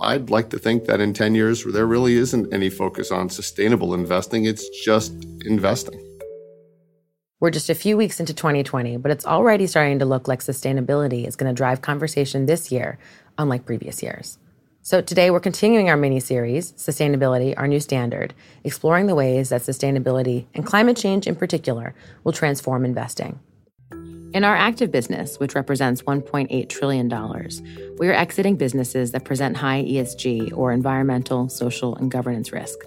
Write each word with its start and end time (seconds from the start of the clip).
I'd 0.00 0.30
like 0.30 0.50
to 0.50 0.58
think 0.58 0.84
that 0.84 1.00
in 1.00 1.12
10 1.12 1.34
years, 1.34 1.64
there 1.64 1.86
really 1.86 2.14
isn't 2.16 2.52
any 2.52 2.70
focus 2.70 3.10
on 3.10 3.28
sustainable 3.30 3.94
investing. 3.94 4.44
It's 4.44 4.68
just 4.84 5.12
investing. 5.44 6.04
We're 7.40 7.50
just 7.50 7.70
a 7.70 7.74
few 7.74 7.96
weeks 7.96 8.18
into 8.18 8.34
2020, 8.34 8.96
but 8.96 9.12
it's 9.12 9.26
already 9.26 9.66
starting 9.66 9.98
to 10.00 10.04
look 10.04 10.26
like 10.26 10.40
sustainability 10.40 11.26
is 11.26 11.36
going 11.36 11.52
to 11.52 11.56
drive 11.56 11.82
conversation 11.82 12.46
this 12.46 12.72
year, 12.72 12.98
unlike 13.38 13.64
previous 13.64 14.02
years. 14.02 14.38
So 14.82 15.00
today 15.00 15.30
we're 15.30 15.40
continuing 15.40 15.90
our 15.90 15.96
mini 15.96 16.18
series, 16.18 16.72
Sustainability, 16.72 17.54
Our 17.56 17.68
New 17.68 17.78
Standard, 17.78 18.34
exploring 18.64 19.06
the 19.06 19.14
ways 19.14 19.50
that 19.50 19.62
sustainability 19.62 20.46
and 20.54 20.64
climate 20.64 20.96
change 20.96 21.26
in 21.26 21.36
particular 21.36 21.94
will 22.24 22.32
transform 22.32 22.84
investing. 22.84 23.38
In 24.34 24.44
our 24.44 24.54
active 24.54 24.92
business, 24.92 25.38
which 25.38 25.54
represents 25.54 26.02
$1.8 26.02 26.68
trillion, 26.68 27.08
we 27.98 28.08
are 28.08 28.12
exiting 28.12 28.56
businesses 28.56 29.12
that 29.12 29.24
present 29.24 29.56
high 29.56 29.82
ESG 29.82 30.54
or 30.54 30.70
environmental, 30.70 31.48
social, 31.48 31.96
and 31.96 32.10
governance 32.10 32.52
risk, 32.52 32.78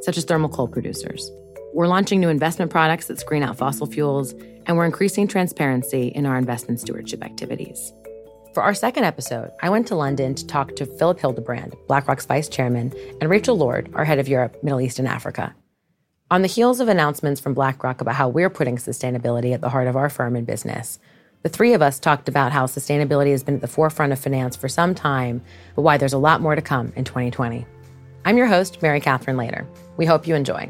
such 0.00 0.18
as 0.18 0.24
thermal 0.24 0.48
coal 0.48 0.66
producers. 0.66 1.30
We're 1.72 1.86
launching 1.86 2.18
new 2.18 2.28
investment 2.28 2.72
products 2.72 3.06
that 3.06 3.20
screen 3.20 3.44
out 3.44 3.56
fossil 3.56 3.86
fuels, 3.86 4.32
and 4.66 4.76
we're 4.76 4.86
increasing 4.86 5.28
transparency 5.28 6.08
in 6.08 6.26
our 6.26 6.36
investment 6.36 6.80
stewardship 6.80 7.22
activities. 7.22 7.92
For 8.52 8.64
our 8.64 8.74
second 8.74 9.04
episode, 9.04 9.52
I 9.62 9.70
went 9.70 9.86
to 9.88 9.94
London 9.94 10.34
to 10.34 10.46
talk 10.48 10.74
to 10.76 10.84
Philipp 10.84 11.20
Hildebrand, 11.20 11.76
BlackRock's 11.86 12.26
vice 12.26 12.48
chairman, 12.48 12.92
and 13.20 13.30
Rachel 13.30 13.56
Lord, 13.56 13.88
our 13.94 14.04
head 14.04 14.18
of 14.18 14.26
Europe, 14.26 14.56
Middle 14.64 14.80
East, 14.80 14.98
and 14.98 15.06
Africa. 15.06 15.54
On 16.30 16.42
the 16.42 16.48
heels 16.48 16.78
of 16.80 16.88
announcements 16.88 17.40
from 17.40 17.54
BlackRock 17.54 18.02
about 18.02 18.14
how 18.14 18.28
we're 18.28 18.50
putting 18.50 18.76
sustainability 18.76 19.54
at 19.54 19.62
the 19.62 19.70
heart 19.70 19.88
of 19.88 19.96
our 19.96 20.10
firm 20.10 20.36
and 20.36 20.46
business, 20.46 20.98
the 21.42 21.48
three 21.48 21.72
of 21.72 21.80
us 21.80 21.98
talked 21.98 22.28
about 22.28 22.52
how 22.52 22.66
sustainability 22.66 23.30
has 23.30 23.42
been 23.42 23.54
at 23.54 23.60
the 23.62 23.66
forefront 23.66 24.12
of 24.12 24.18
finance 24.18 24.54
for 24.54 24.68
some 24.68 24.94
time, 24.94 25.40
but 25.74 25.82
why 25.82 25.96
there's 25.96 26.12
a 26.12 26.18
lot 26.18 26.42
more 26.42 26.54
to 26.54 26.60
come 26.60 26.92
in 26.96 27.04
2020. 27.04 27.64
I'm 28.26 28.36
your 28.36 28.46
host, 28.46 28.82
Mary 28.82 29.00
Catherine 29.00 29.38
Lader. 29.38 29.66
We 29.96 30.04
hope 30.04 30.26
you 30.26 30.34
enjoy. 30.34 30.68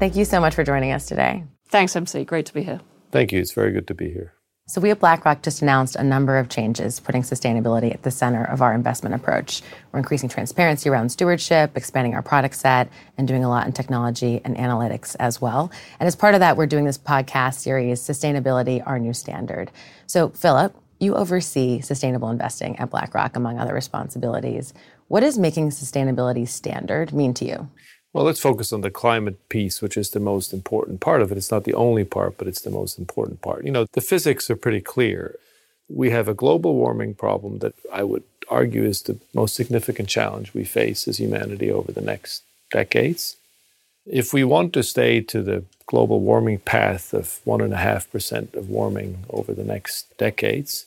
Thank 0.00 0.16
you 0.16 0.24
so 0.24 0.40
much 0.40 0.54
for 0.54 0.64
joining 0.64 0.92
us 0.92 1.04
today. 1.04 1.44
Thanks, 1.68 1.94
MC. 1.94 2.24
Great 2.24 2.46
to 2.46 2.54
be 2.54 2.62
here. 2.62 2.80
Thank 3.12 3.32
you. 3.32 3.38
It's 3.38 3.52
very 3.52 3.70
good 3.70 3.86
to 3.88 3.94
be 3.94 4.08
here. 4.08 4.32
So, 4.66 4.80
we 4.80 4.90
at 4.90 4.98
BlackRock 4.98 5.42
just 5.42 5.60
announced 5.60 5.94
a 5.94 6.02
number 6.02 6.38
of 6.38 6.48
changes, 6.48 7.00
putting 7.00 7.20
sustainability 7.20 7.92
at 7.92 8.02
the 8.02 8.10
center 8.10 8.42
of 8.44 8.62
our 8.62 8.72
investment 8.72 9.14
approach. 9.14 9.60
We're 9.92 9.98
increasing 9.98 10.30
transparency 10.30 10.88
around 10.88 11.10
stewardship, 11.10 11.76
expanding 11.76 12.14
our 12.14 12.22
product 12.22 12.54
set, 12.54 12.88
and 13.18 13.28
doing 13.28 13.44
a 13.44 13.50
lot 13.50 13.66
in 13.66 13.74
technology 13.74 14.40
and 14.42 14.56
analytics 14.56 15.16
as 15.20 15.38
well. 15.38 15.70
And 15.98 16.06
as 16.06 16.16
part 16.16 16.32
of 16.32 16.40
that, 16.40 16.56
we're 16.56 16.66
doing 16.66 16.86
this 16.86 16.96
podcast 16.96 17.56
series, 17.56 18.00
Sustainability 18.00 18.82
Our 18.86 18.98
New 18.98 19.12
Standard. 19.12 19.70
So, 20.06 20.30
Philipp, 20.30 20.74
you 20.98 21.14
oversee 21.14 21.82
sustainable 21.82 22.30
investing 22.30 22.78
at 22.78 22.88
BlackRock, 22.88 23.36
among 23.36 23.58
other 23.58 23.74
responsibilities. 23.74 24.72
What 25.08 25.20
does 25.20 25.36
making 25.36 25.70
sustainability 25.70 26.48
standard 26.48 27.12
mean 27.12 27.34
to 27.34 27.44
you? 27.44 27.68
Well, 28.12 28.24
let's 28.24 28.40
focus 28.40 28.72
on 28.72 28.80
the 28.80 28.90
climate 28.90 29.48
piece, 29.48 29.80
which 29.80 29.96
is 29.96 30.10
the 30.10 30.20
most 30.20 30.52
important 30.52 31.00
part 31.00 31.22
of 31.22 31.30
it. 31.30 31.38
It's 31.38 31.50
not 31.50 31.64
the 31.64 31.74
only 31.74 32.04
part, 32.04 32.38
but 32.38 32.48
it's 32.48 32.60
the 32.60 32.70
most 32.70 32.98
important 32.98 33.40
part. 33.40 33.64
You 33.64 33.70
know, 33.70 33.86
the 33.92 34.00
physics 34.00 34.50
are 34.50 34.56
pretty 34.56 34.80
clear. 34.80 35.36
We 35.88 36.10
have 36.10 36.26
a 36.26 36.34
global 36.34 36.74
warming 36.74 37.14
problem 37.14 37.60
that 37.60 37.74
I 37.92 38.02
would 38.02 38.24
argue 38.48 38.84
is 38.84 39.02
the 39.02 39.18
most 39.32 39.54
significant 39.54 40.08
challenge 40.08 40.54
we 40.54 40.64
face 40.64 41.06
as 41.06 41.18
humanity 41.18 41.70
over 41.70 41.92
the 41.92 42.00
next 42.00 42.42
decades. 42.72 43.36
If 44.06 44.32
we 44.32 44.42
want 44.42 44.72
to 44.72 44.82
stay 44.82 45.20
to 45.20 45.42
the 45.42 45.64
global 45.86 46.20
warming 46.20 46.58
path 46.58 47.14
of 47.14 47.40
1.5% 47.46 48.54
of 48.54 48.68
warming 48.68 49.24
over 49.30 49.52
the 49.54 49.64
next 49.64 50.16
decades, 50.18 50.84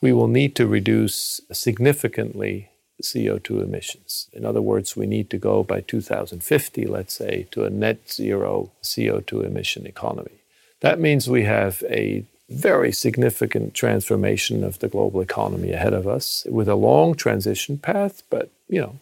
we 0.00 0.12
will 0.12 0.28
need 0.28 0.56
to 0.56 0.66
reduce 0.66 1.40
significantly 1.52 2.70
CO2 3.02 3.62
emissions. 3.62 4.28
In 4.32 4.44
other 4.44 4.62
words, 4.62 4.96
we 4.96 5.06
need 5.06 5.30
to 5.30 5.38
go 5.38 5.62
by 5.62 5.80
2050, 5.80 6.86
let's 6.86 7.14
say, 7.14 7.46
to 7.50 7.64
a 7.64 7.70
net 7.70 8.10
zero 8.10 8.70
CO2 8.82 9.44
emission 9.44 9.86
economy. 9.86 10.38
That 10.80 11.00
means 11.00 11.28
we 11.28 11.44
have 11.44 11.82
a 11.88 12.24
very 12.48 12.92
significant 12.92 13.74
transformation 13.74 14.62
of 14.62 14.78
the 14.78 14.88
global 14.88 15.20
economy 15.20 15.72
ahead 15.72 15.94
of 15.94 16.06
us 16.06 16.46
with 16.50 16.68
a 16.68 16.74
long 16.74 17.14
transition 17.14 17.78
path, 17.78 18.22
but 18.30 18.50
you 18.68 18.80
know, 18.80 18.98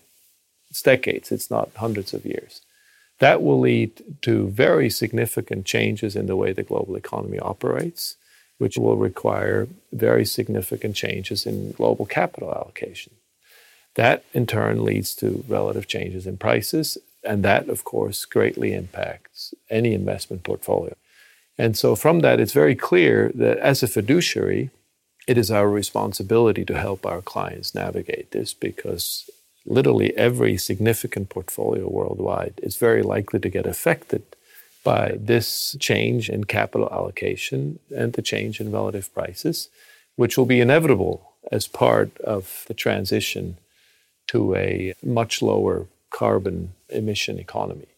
it's 0.70 0.82
decades, 0.82 1.32
it's 1.32 1.50
not 1.50 1.70
hundreds 1.76 2.14
of 2.14 2.24
years. 2.24 2.62
That 3.18 3.42
will 3.42 3.60
lead 3.60 4.02
to 4.22 4.48
very 4.48 4.90
significant 4.90 5.66
changes 5.66 6.16
in 6.16 6.26
the 6.26 6.36
way 6.36 6.52
the 6.52 6.62
global 6.62 6.96
economy 6.96 7.38
operates, 7.38 8.16
which 8.58 8.78
will 8.78 8.96
require 8.96 9.68
very 9.92 10.24
significant 10.24 10.96
changes 10.96 11.46
in 11.46 11.72
global 11.72 12.06
capital 12.06 12.52
allocation. 12.52 13.12
That 13.94 14.24
in 14.32 14.46
turn 14.46 14.84
leads 14.84 15.14
to 15.16 15.44
relative 15.48 15.86
changes 15.86 16.26
in 16.26 16.38
prices, 16.38 16.98
and 17.24 17.44
that, 17.44 17.68
of 17.68 17.84
course, 17.84 18.24
greatly 18.24 18.72
impacts 18.72 19.54
any 19.70 19.94
investment 19.94 20.42
portfolio. 20.42 20.94
And 21.58 21.76
so, 21.76 21.94
from 21.94 22.20
that, 22.20 22.40
it's 22.40 22.52
very 22.52 22.74
clear 22.74 23.30
that 23.34 23.58
as 23.58 23.82
a 23.82 23.88
fiduciary, 23.88 24.70
it 25.28 25.38
is 25.38 25.50
our 25.50 25.68
responsibility 25.68 26.64
to 26.64 26.78
help 26.78 27.06
our 27.06 27.22
clients 27.22 27.74
navigate 27.74 28.30
this 28.32 28.54
because 28.54 29.30
literally 29.64 30.16
every 30.16 30.56
significant 30.56 31.28
portfolio 31.28 31.88
worldwide 31.88 32.54
is 32.62 32.76
very 32.76 33.02
likely 33.02 33.38
to 33.38 33.48
get 33.48 33.66
affected 33.66 34.24
by 34.82 35.16
this 35.16 35.76
change 35.78 36.28
in 36.28 36.44
capital 36.44 36.88
allocation 36.90 37.78
and 37.94 38.14
the 38.14 38.22
change 38.22 38.60
in 38.60 38.72
relative 38.72 39.12
prices, 39.14 39.68
which 40.16 40.36
will 40.36 40.46
be 40.46 40.60
inevitable 40.60 41.34
as 41.52 41.68
part 41.68 42.18
of 42.22 42.64
the 42.66 42.74
transition 42.74 43.56
to 44.32 44.54
a 44.54 44.94
much 45.02 45.42
lower 45.42 45.86
carbon 46.10 46.72
emission 46.88 47.38
economy. 47.38 47.88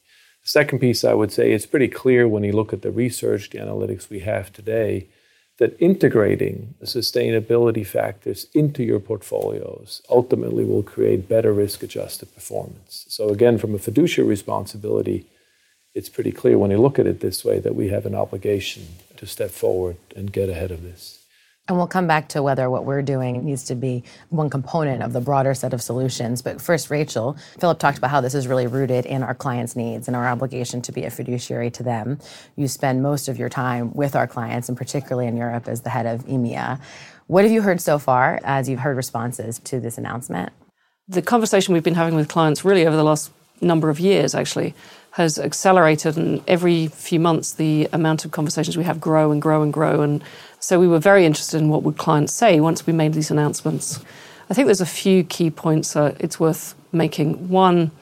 The 0.42 0.48
second 0.48 0.80
piece 0.80 1.04
I 1.04 1.14
would 1.14 1.32
say 1.32 1.52
it's 1.52 1.64
pretty 1.64 1.88
clear 1.88 2.28
when 2.28 2.44
you 2.44 2.52
look 2.52 2.72
at 2.72 2.82
the 2.82 2.90
research, 2.90 3.50
the 3.50 3.58
analytics 3.58 4.10
we 4.10 4.20
have 4.20 4.52
today, 4.52 5.06
that 5.58 5.76
integrating 5.80 6.74
sustainability 6.82 7.86
factors 7.86 8.48
into 8.52 8.82
your 8.82 8.98
portfolios 8.98 10.02
ultimately 10.10 10.64
will 10.64 10.82
create 10.82 11.28
better 11.28 11.52
risk 11.52 11.84
adjusted 11.84 12.34
performance. 12.34 13.06
So, 13.08 13.28
again, 13.28 13.56
from 13.56 13.72
a 13.72 13.78
fiduciary 13.78 14.28
responsibility, 14.28 15.26
it's 15.94 16.08
pretty 16.08 16.32
clear 16.32 16.58
when 16.58 16.72
you 16.72 16.78
look 16.78 16.98
at 16.98 17.06
it 17.06 17.20
this 17.20 17.44
way 17.44 17.60
that 17.60 17.76
we 17.76 17.88
have 17.88 18.04
an 18.04 18.16
obligation 18.16 18.86
to 19.16 19.26
step 19.26 19.50
forward 19.50 19.96
and 20.16 20.32
get 20.32 20.48
ahead 20.48 20.72
of 20.72 20.82
this. 20.82 21.23
And 21.66 21.78
we'll 21.78 21.86
come 21.86 22.06
back 22.06 22.28
to 22.28 22.42
whether 22.42 22.68
what 22.68 22.84
we're 22.84 23.00
doing 23.00 23.42
needs 23.42 23.64
to 23.64 23.74
be 23.74 24.04
one 24.28 24.50
component 24.50 25.02
of 25.02 25.14
the 25.14 25.20
broader 25.22 25.54
set 25.54 25.72
of 25.72 25.80
solutions. 25.80 26.42
But 26.42 26.60
first, 26.60 26.90
Rachel, 26.90 27.38
Philipp 27.58 27.78
talked 27.78 27.96
about 27.96 28.10
how 28.10 28.20
this 28.20 28.34
is 28.34 28.46
really 28.46 28.66
rooted 28.66 29.06
in 29.06 29.22
our 29.22 29.34
clients' 29.34 29.74
needs 29.74 30.06
and 30.06 30.14
our 30.14 30.28
obligation 30.28 30.82
to 30.82 30.92
be 30.92 31.04
a 31.04 31.10
fiduciary 31.10 31.70
to 31.70 31.82
them. 31.82 32.18
You 32.56 32.68
spend 32.68 33.02
most 33.02 33.28
of 33.28 33.38
your 33.38 33.48
time 33.48 33.94
with 33.94 34.14
our 34.14 34.26
clients, 34.26 34.68
and 34.68 34.76
particularly 34.76 35.26
in 35.26 35.38
Europe 35.38 35.66
as 35.66 35.80
the 35.80 35.88
head 35.88 36.04
of 36.04 36.26
EMEA. 36.26 36.78
What 37.28 37.44
have 37.44 37.52
you 37.52 37.62
heard 37.62 37.80
so 37.80 37.98
far 37.98 38.40
as 38.44 38.68
you've 38.68 38.80
heard 38.80 38.98
responses 38.98 39.58
to 39.60 39.80
this 39.80 39.96
announcement? 39.96 40.52
The 41.08 41.22
conversation 41.22 41.72
we've 41.72 41.82
been 41.82 41.94
having 41.94 42.14
with 42.14 42.28
clients 42.28 42.62
really 42.62 42.86
over 42.86 42.96
the 42.96 43.04
last 43.04 43.30
number 43.62 43.88
of 43.88 43.98
years, 43.98 44.34
actually, 44.34 44.74
has 45.14 45.38
accelerated. 45.38 46.16
And 46.16 46.42
every 46.48 46.88
few 46.88 47.20
months, 47.20 47.52
the 47.52 47.88
amount 47.92 48.24
of 48.24 48.32
conversations 48.32 48.76
we 48.76 48.82
have 48.82 49.00
grow 49.00 49.30
and 49.30 49.40
grow 49.40 49.62
and 49.62 49.72
grow. 49.72 50.00
And 50.00 50.22
so 50.58 50.80
we 50.80 50.88
were 50.88 50.98
very 50.98 51.24
interested 51.24 51.58
in 51.60 51.68
what 51.68 51.84
would 51.84 51.96
clients 51.96 52.32
say 52.32 52.58
once 52.58 52.84
we 52.84 52.92
made 52.92 53.14
these 53.14 53.30
announcements. 53.30 54.00
I 54.50 54.54
think 54.54 54.66
there's 54.66 54.80
a 54.80 54.86
few 54.86 55.22
key 55.22 55.50
points 55.50 55.92
that 55.92 56.20
it's 56.20 56.40
worth 56.40 56.74
making. 56.90 57.48
One, 57.48 57.92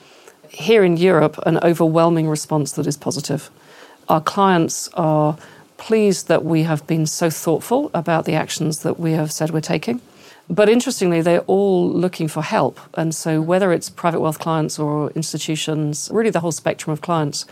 here 0.48 0.84
in 0.84 0.96
Europe, 0.96 1.38
an 1.44 1.58
overwhelming 1.58 2.28
response 2.28 2.72
that 2.72 2.86
is 2.86 2.96
positive. 2.96 3.50
Our 4.08 4.22
clients 4.22 4.88
are 4.94 5.36
pleased 5.76 6.28
that 6.28 6.44
we 6.46 6.62
have 6.62 6.86
been 6.86 7.06
so 7.06 7.28
thoughtful 7.28 7.90
about 7.92 8.24
the 8.24 8.34
actions 8.34 8.82
that 8.84 8.98
we 8.98 9.12
have 9.12 9.30
said 9.30 9.50
we're 9.50 9.60
taking. 9.60 10.00
But 10.48 10.68
interestingly, 10.68 11.22
they're 11.22 11.40
all 11.40 11.88
looking 11.88 12.28
for 12.28 12.42
help. 12.42 12.78
And 12.94 13.14
so, 13.14 13.40
whether 13.40 13.72
it's 13.72 13.88
private 13.88 14.20
wealth 14.20 14.38
clients 14.38 14.78
or 14.78 15.10
institutions, 15.12 16.10
really 16.12 16.30
the 16.30 16.40
whole 16.40 16.52
spectrum 16.52 16.92
of 16.92 17.00
clients, 17.00 17.46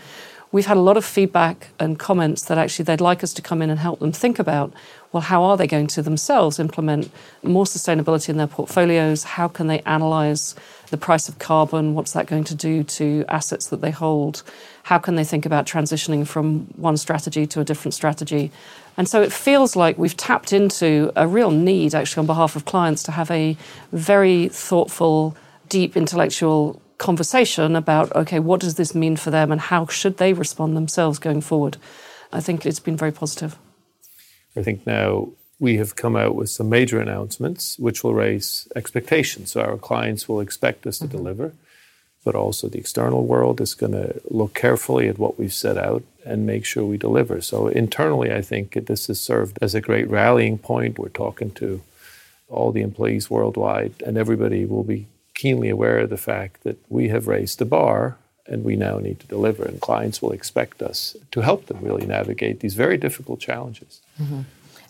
we've 0.51 0.65
had 0.65 0.77
a 0.77 0.81
lot 0.81 0.97
of 0.97 1.05
feedback 1.05 1.69
and 1.79 1.97
comments 1.97 2.43
that 2.43 2.57
actually 2.57 2.83
they'd 2.83 3.01
like 3.01 3.23
us 3.23 3.33
to 3.33 3.41
come 3.41 3.61
in 3.61 3.69
and 3.69 3.79
help 3.79 3.99
them 3.99 4.11
think 4.11 4.39
about 4.39 4.73
well, 5.11 5.21
how 5.21 5.43
are 5.43 5.57
they 5.57 5.67
going 5.67 5.87
to 5.87 6.01
themselves 6.01 6.57
implement 6.57 7.11
more 7.43 7.65
sustainability 7.65 8.29
in 8.29 8.37
their 8.37 8.47
portfolios? 8.47 9.23
How 9.25 9.49
can 9.49 9.67
they 9.67 9.81
analyze 9.81 10.55
the 10.89 10.97
price 10.97 11.27
of 11.27 11.37
carbon? 11.37 11.95
What's 11.95 12.13
that 12.13 12.27
going 12.27 12.45
to 12.45 12.55
do 12.55 12.83
to 12.83 13.25
assets 13.27 13.67
that 13.67 13.81
they 13.81 13.91
hold? 13.91 14.43
How 14.83 14.97
can 14.99 15.15
they 15.15 15.25
think 15.25 15.45
about 15.45 15.65
transitioning 15.65 16.25
from 16.25 16.67
one 16.77 16.95
strategy 16.95 17.45
to 17.47 17.59
a 17.59 17.65
different 17.65 17.93
strategy? 17.93 18.51
And 18.95 19.07
so 19.07 19.21
it 19.21 19.33
feels 19.33 19.75
like 19.75 19.97
we've 19.97 20.15
tapped 20.15 20.53
into 20.53 21.11
a 21.17 21.27
real 21.27 21.51
need, 21.51 21.93
actually, 21.93 22.21
on 22.21 22.27
behalf 22.27 22.55
of 22.55 22.63
clients 22.63 23.03
to 23.03 23.11
have 23.11 23.29
a 23.31 23.57
very 23.91 24.47
thoughtful, 24.47 25.35
deep 25.67 25.97
intellectual 25.97 26.81
conversation 27.01 27.75
about 27.75 28.15
okay, 28.15 28.39
what 28.39 28.61
does 28.61 28.75
this 28.75 28.93
mean 28.93 29.17
for 29.17 29.31
them 29.31 29.51
and 29.51 29.59
how 29.59 29.87
should 29.87 30.17
they 30.17 30.33
respond 30.33 30.77
themselves 30.77 31.19
going 31.19 31.41
forward? 31.41 31.77
I 32.31 32.39
think 32.39 32.65
it's 32.65 32.79
been 32.79 32.95
very 32.95 33.11
positive. 33.11 33.57
I 34.55 34.61
think 34.61 34.85
now 34.85 35.29
we 35.59 35.77
have 35.77 35.95
come 35.95 36.15
out 36.15 36.35
with 36.35 36.49
some 36.49 36.69
major 36.69 36.99
announcements 36.99 37.77
which 37.79 38.03
will 38.03 38.13
raise 38.13 38.67
expectations. 38.75 39.51
So 39.51 39.61
our 39.61 39.77
clients 39.77 40.29
will 40.29 40.41
expect 40.41 40.85
us 40.85 40.99
to 40.99 41.05
mm-hmm. 41.05 41.17
deliver, 41.17 41.53
but 42.23 42.35
also 42.35 42.67
the 42.67 42.79
external 42.79 43.25
world 43.25 43.59
is 43.61 43.73
going 43.73 43.93
to 43.93 44.21
look 44.29 44.53
carefully 44.53 45.07
at 45.07 45.17
what 45.17 45.39
we've 45.39 45.53
set 45.53 45.77
out 45.77 46.03
and 46.23 46.45
make 46.45 46.65
sure 46.65 46.85
we 46.85 46.97
deliver. 46.97 47.41
So 47.41 47.67
internally, 47.67 48.31
I 48.31 48.41
think 48.41 48.73
this 48.85 49.07
has 49.07 49.19
served 49.19 49.57
as 49.61 49.73
a 49.73 49.81
great 49.81 50.09
rallying 50.09 50.57
point. 50.59 50.99
We're 50.99 51.09
talking 51.09 51.51
to 51.61 51.81
all 52.47 52.71
the 52.71 52.81
employees 52.81 53.29
worldwide, 53.29 53.93
and 54.05 54.17
everybody 54.17 54.65
will 54.65 54.83
be 54.83 55.07
keenly 55.41 55.69
aware 55.69 55.97
of 55.97 56.11
the 56.11 56.17
fact 56.17 56.63
that 56.63 56.77
we 56.87 57.09
have 57.09 57.27
raised 57.27 57.57
the 57.57 57.65
bar 57.65 58.15
and 58.45 58.63
we 58.63 58.75
now 58.75 58.99
need 58.99 59.19
to 59.19 59.25
deliver. 59.25 59.63
And 59.65 59.81
clients 59.81 60.21
will 60.21 60.31
expect 60.31 60.83
us 60.83 61.15
to 61.31 61.41
help 61.41 61.65
them 61.65 61.79
really 61.81 62.05
navigate 62.05 62.59
these 62.59 62.75
very 62.75 62.97
difficult 62.97 63.39
challenges. 63.39 64.01
Mm-hmm. 64.21 64.41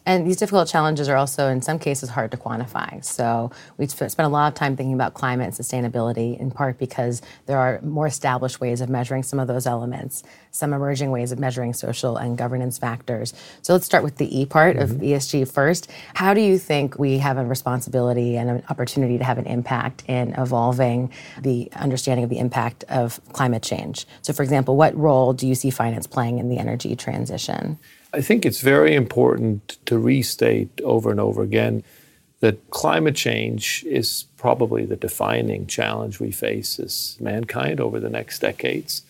And 0.06 0.25
these 0.25 0.38
difficult 0.38 0.68
challenges 0.68 1.07
are 1.09 1.15
also, 1.15 1.48
in 1.48 1.62
some 1.62 1.77
cases, 1.77 2.09
hard 2.09 2.31
to 2.31 2.38
quantify. 2.38 3.03
So 3.06 3.51
we've 3.77 3.92
spent 3.92 4.19
a 4.19 4.27
lot 4.27 4.48
of 4.48 4.56
time 4.56 4.75
thinking 4.75 4.94
about 4.94 5.13
climate 5.13 5.45
and 5.45 5.53
sustainability, 5.53 6.39
in 6.39 6.50
part 6.50 6.80
because 6.80 7.21
there 7.45 7.57
are 7.57 7.80
more 7.81 8.07
established 8.07 8.59
ways 8.59 8.81
of 8.81 8.89
measuring 8.89 9.24
some 9.24 9.39
of 9.39 9.48
those 9.48 9.68
elements, 9.68 10.24
some 10.50 10.74
emerging 10.74 11.12
ways 11.12 11.31
of 11.31 11.39
measuring 11.39 11.74
social 11.74 12.18
and 12.18 12.38
governance 12.38 12.77
factors. 12.77 13.33
So 13.62 13.74
let's 13.74 13.86
start 13.86 14.03
with 14.03 14.18
the 14.18 14.39
E 14.39 14.45
part 14.45 14.75
mm-hmm. 14.75 14.95
of 14.95 15.01
ESG 15.01 15.51
first. 15.51 15.89
How 16.15 16.33
do 16.33 16.42
you 16.42 16.57
think 16.57 16.97
we 16.97 17.19
have 17.19 17.38
a 17.38 17.45
responsibility 17.45 18.38
and 18.38 18.50
an 18.50 18.63
opportunity 18.69 19.19
to 19.19 19.24
have 19.24 19.38
an 19.38 19.45
impact 19.45 20.04
in 20.07 20.33
evolving 20.33 21.12
the 21.39 21.71
understanding 21.75 22.24
of 22.24 22.30
the 22.30 22.39
impact 22.39 22.83
of 22.89 23.21
climate 23.33 23.62
change? 23.62 24.07
So, 24.24 24.33
for 24.33 24.42
example, 24.42 24.75
what 24.75 24.97
role 24.97 25.33
do 25.33 25.47
you 25.47 25.54
see 25.54 25.69
finance 25.69 26.07
playing 26.07 26.39
in 26.39 26.50
the 26.50 26.57
energy 26.57 26.95
transition? 26.95 27.77
I 28.13 28.22
think 28.22 28.46
it's 28.46 28.62
very 28.62 28.94
important 28.94 29.78
to 29.86 29.98
restate 29.98 30.81
over 30.84 31.12
and 31.12 31.19
over 31.19 31.42
again 31.44 31.84
that 32.42 32.69
climate 32.72 33.16
change 33.16 33.86
is 33.88 34.25
probably 34.36 34.86
the 34.86 34.98
defining 34.98 35.66
challenge 35.68 36.19
we 36.19 36.31
face 36.31 36.80
as 36.80 37.16
mankind 37.22 37.80
over 37.80 38.00
the 38.00 38.10
next 38.10 38.40
decades. 38.40 39.04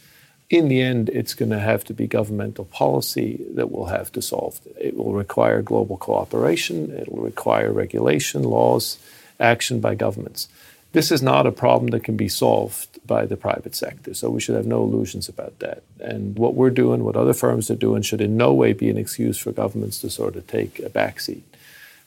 In 0.49 0.67
the 0.67 0.81
end, 0.81 1.09
it's 1.09 1.33
going 1.33 1.49
to 1.49 1.59
have 1.59 1.83
to 1.85 1.93
be 1.93 2.07
governmental 2.07 2.65
policy 2.65 3.43
that 3.55 3.71
will 3.71 3.85
have 3.85 4.11
to 4.11 4.21
solve 4.21 4.59
it. 4.65 4.75
It 4.79 4.97
will 4.97 5.13
require 5.13 5.61
global 5.61 5.97
cooperation, 5.97 6.91
it 6.91 7.11
will 7.11 7.23
require 7.23 7.71
regulation, 7.71 8.43
laws, 8.43 8.99
action 9.39 9.79
by 9.79 9.95
governments. 9.95 10.49
This 10.93 11.11
is 11.11 11.21
not 11.21 11.47
a 11.47 11.51
problem 11.51 11.91
that 11.91 12.03
can 12.03 12.17
be 12.17 12.27
solved 12.27 12.99
by 13.07 13.25
the 13.25 13.37
private 13.37 13.75
sector, 13.75 14.13
so 14.13 14.29
we 14.29 14.41
should 14.41 14.55
have 14.55 14.65
no 14.65 14.83
illusions 14.83 15.29
about 15.29 15.59
that. 15.59 15.83
And 16.01 16.37
what 16.37 16.53
we're 16.53 16.69
doing, 16.69 17.03
what 17.03 17.15
other 17.15 17.33
firms 17.33 17.71
are 17.71 17.75
doing, 17.75 18.01
should 18.01 18.19
in 18.19 18.35
no 18.35 18.53
way 18.53 18.73
be 18.73 18.89
an 18.89 18.97
excuse 18.97 19.37
for 19.37 19.53
governments 19.53 19.99
to 20.01 20.09
sort 20.09 20.35
of 20.35 20.47
take 20.47 20.79
a 20.79 20.89
backseat. 20.89 21.43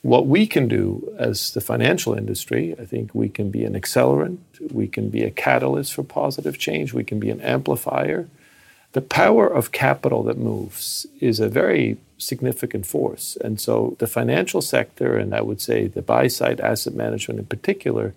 What 0.03 0.27
we 0.27 0.47
can 0.47 0.69
do 0.69 1.15
as 1.19 1.53
the 1.53 1.63
financial 1.63 2.13
industry, 2.13 2.77
I 2.79 2.85
think 2.85 3.15
we 3.15 3.31
can 3.31 3.51
be 3.51 3.65
an 3.65 3.73
accelerant, 3.73 4.41
we 4.71 4.87
can 4.87 5.09
be 5.09 5.23
a 5.23 5.31
catalyst 5.31 5.95
for 5.95 6.03
positive 6.03 6.59
change, 6.59 6.93
we 6.93 7.05
can 7.05 7.19
be 7.19 7.31
an 7.31 7.41
amplifier. 7.41 8.29
The 8.93 9.01
power 9.01 9.47
of 9.47 9.73
capital 9.73 10.23
that 10.25 10.37
moves 10.37 11.07
is 11.21 11.41
a 11.41 11.49
very 11.49 11.97
significant 12.19 12.85
force. 12.85 13.39
And 13.41 13.59
so 13.59 13.97
the 13.99 14.07
financial 14.07 14.61
sector, 14.61 15.17
and 15.17 15.35
I 15.35 15.41
would 15.41 15.63
say 15.63 15.87
the 15.87 16.03
buy 16.03 16.29
side 16.29 16.61
asset 16.61 16.93
management 16.93 17.41
in 17.41 17.47
particular, 17.47 18.13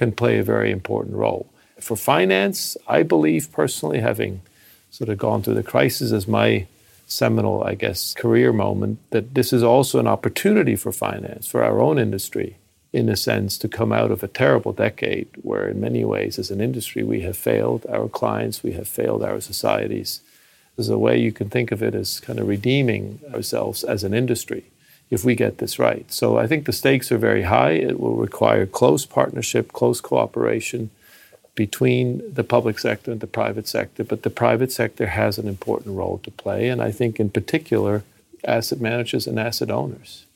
can 0.00 0.12
play 0.12 0.38
a 0.38 0.42
very 0.42 0.70
important 0.70 1.14
role. 1.14 1.46
For 1.78 1.94
finance, 1.94 2.74
I 2.88 3.02
believe 3.02 3.52
personally, 3.52 4.00
having 4.00 4.40
sort 4.90 5.10
of 5.10 5.18
gone 5.18 5.42
through 5.42 5.60
the 5.60 5.72
crisis 5.74 6.10
as 6.10 6.26
my 6.26 6.66
seminal, 7.06 7.62
I 7.62 7.74
guess, 7.74 8.14
career 8.14 8.50
moment, 8.50 8.98
that 9.10 9.34
this 9.34 9.52
is 9.52 9.62
also 9.62 9.98
an 9.98 10.06
opportunity 10.06 10.74
for 10.74 10.90
finance, 10.90 11.46
for 11.46 11.62
our 11.62 11.82
own 11.82 11.98
industry, 11.98 12.56
in 12.94 13.10
a 13.10 13.16
sense, 13.30 13.58
to 13.58 13.68
come 13.68 13.92
out 13.92 14.10
of 14.10 14.22
a 14.22 14.34
terrible 14.42 14.72
decade 14.72 15.28
where, 15.42 15.68
in 15.68 15.82
many 15.82 16.02
ways, 16.02 16.38
as 16.38 16.50
an 16.50 16.62
industry, 16.62 17.02
we 17.02 17.20
have 17.20 17.36
failed 17.36 17.84
our 17.90 18.08
clients, 18.08 18.62
we 18.62 18.72
have 18.72 18.88
failed 18.88 19.22
our 19.22 19.38
societies. 19.38 20.22
There's 20.76 20.88
a 20.88 21.04
way 21.06 21.20
you 21.20 21.30
can 21.30 21.50
think 21.50 21.72
of 21.72 21.82
it 21.82 21.94
as 21.94 22.20
kind 22.20 22.38
of 22.38 22.48
redeeming 22.48 23.20
ourselves 23.34 23.84
as 23.84 24.02
an 24.02 24.14
industry 24.14 24.64
if 25.10 25.24
we 25.24 25.34
get 25.34 25.58
this 25.58 25.78
right. 25.78 26.10
So 26.12 26.38
I 26.38 26.46
think 26.46 26.66
the 26.66 26.72
stakes 26.72 27.10
are 27.10 27.18
very 27.18 27.42
high. 27.42 27.72
It 27.72 27.98
will 27.98 28.16
require 28.16 28.64
close 28.64 29.04
partnership, 29.04 29.72
close 29.72 30.00
cooperation 30.00 30.90
between 31.54 32.22
the 32.32 32.44
public 32.44 32.78
sector 32.78 33.10
and 33.10 33.20
the 33.20 33.26
private 33.26 33.66
sector. 33.66 34.04
But 34.04 34.22
the 34.22 34.30
private 34.30 34.72
sector 34.72 35.08
has 35.08 35.36
an 35.36 35.48
important 35.48 35.96
role 35.96 36.18
to 36.18 36.30
play, 36.30 36.68
and 36.68 36.80
I 36.80 36.92
think 36.92 37.18
in 37.18 37.30
particular, 37.30 38.04
asset 38.44 38.80
managers 38.80 39.26
and 39.26 39.38
asset 39.38 39.70
owners. 39.70 40.26